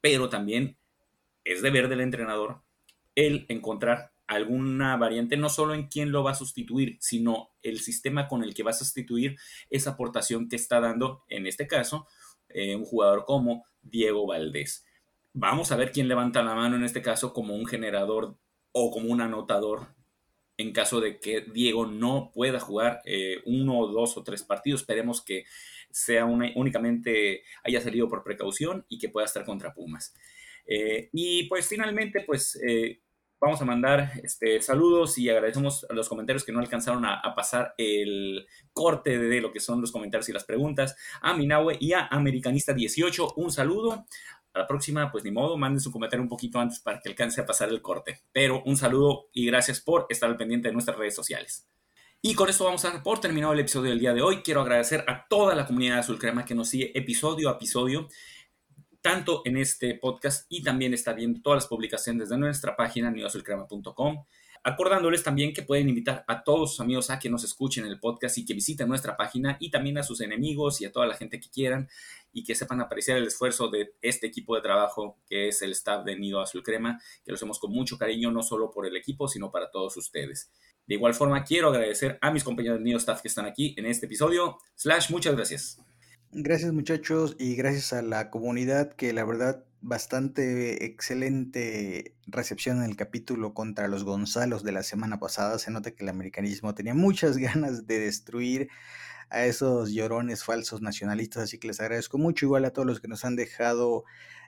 [0.00, 0.78] Pero también
[1.44, 2.62] es deber del entrenador
[3.14, 8.28] el encontrar alguna variante, no solo en quién lo va a sustituir, sino el sistema
[8.28, 9.36] con el que va a sustituir
[9.70, 12.06] esa aportación que está dando, en este caso,
[12.48, 14.84] eh, un jugador como Diego Valdés.
[15.32, 18.38] Vamos a ver quién levanta la mano en este caso como un generador
[18.78, 19.88] o como un anotador
[20.56, 24.80] en caso de que Diego no pueda jugar eh, uno, dos o tres partidos.
[24.80, 25.44] Esperemos que
[25.90, 30.14] sea únicamente haya salido por precaución y que pueda estar contra Pumas.
[30.66, 32.58] Eh, y pues finalmente, pues
[33.40, 37.74] vamos a mandar este, saludos y agradecemos a los comentarios que no alcanzaron a, pasar
[37.78, 40.96] el corte de lo que son los comentarios y las preguntas.
[41.20, 44.06] A Minahue y a Americanista18, un saludo.
[44.54, 47.40] A la próxima, pues ni modo, manden su comentario un poquito antes para que alcance
[47.40, 48.22] a pasar el corte.
[48.32, 51.68] Pero un saludo y gracias por estar al pendiente de nuestras redes sociales.
[52.20, 54.42] Y con esto vamos a dar por terminado el episodio del día de hoy.
[54.42, 58.08] Quiero agradecer a toda la comunidad de Azul Crema que nos sigue episodio a episodio
[59.00, 64.24] tanto en este podcast y también está viendo todas las publicaciones de nuestra página newazulcrema.com.
[64.64, 68.36] Acordándoles también que pueden invitar a todos sus amigos a que nos escuchen el podcast
[68.38, 71.38] y que visiten nuestra página y también a sus enemigos y a toda la gente
[71.38, 71.88] que quieran
[72.32, 76.04] y que sepan apreciar el esfuerzo de este equipo de trabajo que es el staff
[76.04, 79.28] de Nido Azul Crema, que lo hacemos con mucho cariño no solo por el equipo,
[79.28, 80.50] sino para todos ustedes.
[80.86, 83.86] De igual forma, quiero agradecer a mis compañeros de Nido Staff que están aquí en
[83.86, 84.58] este episodio.
[84.74, 85.78] Slash, muchas gracias.
[86.30, 92.96] Gracias muchachos y gracias a la comunidad que la verdad bastante excelente recepción en el
[92.96, 95.58] capítulo contra los Gonzalos de la semana pasada.
[95.58, 98.68] Se nota que el americanismo tenía muchas ganas de destruir
[99.30, 103.08] a esos llorones falsos nacionalistas, así que les agradezco mucho, igual a todos los que
[103.08, 104.04] nos han dejado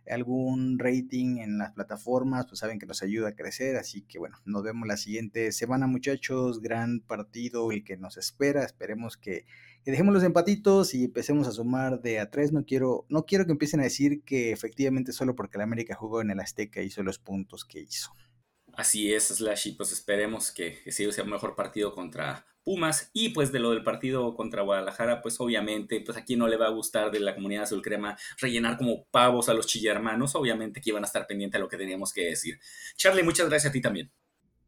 [0.09, 4.39] algún rating en las plataformas, pues saben que nos ayuda a crecer, así que bueno,
[4.45, 9.47] nos vemos la siguiente semana muchachos, gran partido el que nos espera, esperemos que,
[9.85, 13.53] dejemos los empatitos y empecemos a sumar de a tres, no quiero, no quiero que
[13.53, 17.19] empiecen a decir que efectivamente solo porque la América jugó en el Azteca hizo los
[17.19, 18.13] puntos que hizo.
[18.75, 23.11] Así es, Slash, y pues esperemos que, que sea un mejor partido contra Pumas.
[23.13, 26.67] Y pues de lo del partido contra Guadalajara, pues obviamente, pues aquí no le va
[26.67, 30.35] a gustar de la comunidad azul crema rellenar como pavos a los chillermanos.
[30.35, 32.59] Obviamente que iban a estar pendientes de lo que teníamos que decir.
[32.97, 34.11] Charlie, muchas gracias a ti también.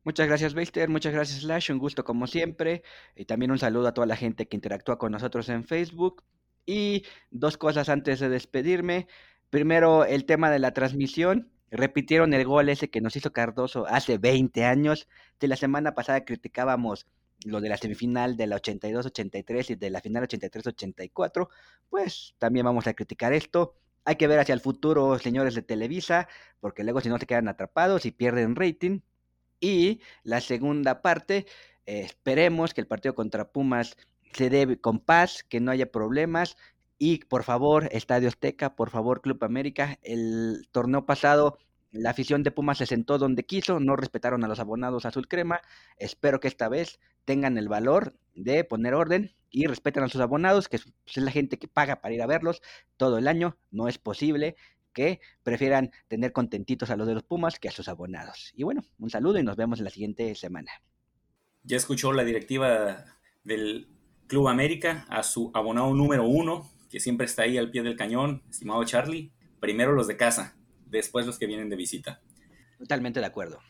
[0.04, 0.88] Muchas gracias, Beister.
[0.88, 1.70] Muchas gracias, Slash.
[1.70, 2.82] Un gusto como siempre.
[3.14, 6.24] Y también un saludo a toda la gente que interactúa con nosotros en Facebook.
[6.66, 9.06] Y dos cosas antes de despedirme.
[9.50, 11.52] Primero, el tema de la transmisión.
[11.70, 15.08] Repitieron el gol ese que nos hizo Cardoso hace 20 años.
[15.40, 17.06] De la semana pasada criticábamos
[17.44, 21.48] lo de la semifinal de la 82-83 y de la final 83-84,
[21.88, 23.74] pues también vamos a criticar esto.
[24.04, 26.28] Hay que ver hacia el futuro, señores de Televisa,
[26.60, 29.00] porque luego si no se quedan atrapados y pierden rating.
[29.60, 31.46] Y la segunda parte,
[31.86, 33.96] esperemos que el partido contra Pumas
[34.32, 36.56] se dé con paz, que no haya problemas.
[36.98, 41.58] Y por favor, Estadio Azteca, por favor, Club América, el torneo pasado
[41.92, 45.60] la afición de Pumas se sentó donde quiso, no respetaron a los abonados azul crema.
[45.98, 50.68] Espero que esta vez tengan el valor de poner orden y respeten a sus abonados,
[50.68, 52.62] que es la gente que paga para ir a verlos
[52.96, 53.58] todo el año.
[53.70, 54.56] No es posible
[54.92, 58.52] que prefieran tener contentitos a los de los Pumas que a sus abonados.
[58.54, 60.70] Y bueno, un saludo y nos vemos la siguiente semana.
[61.64, 63.04] Ya escuchó la directiva
[63.44, 63.88] del
[64.26, 68.42] Club América a su abonado número uno, que siempre está ahí al pie del cañón,
[68.50, 69.32] estimado Charlie.
[69.60, 70.56] Primero los de casa,
[70.86, 72.20] después los que vienen de visita.
[72.78, 73.60] Totalmente de acuerdo.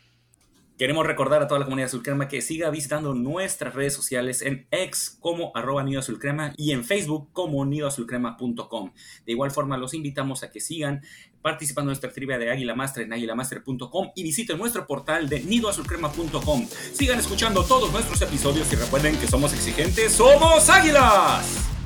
[0.83, 5.17] Queremos recordar a toda la comunidad azulcrema que siga visitando nuestras redes sociales en X
[5.21, 8.93] como arroba Nido Azulcrema y en Facebook como nidoazulcrema.com.
[9.25, 11.03] De igual forma, los invitamos a que sigan
[11.41, 16.67] participando en nuestra trivia de Águila Master en águilamaster.com y visiten nuestro portal de nidoazulcrema.com.
[16.67, 21.82] Sigan escuchando todos nuestros episodios y recuerden que somos exigentes, somos águilas.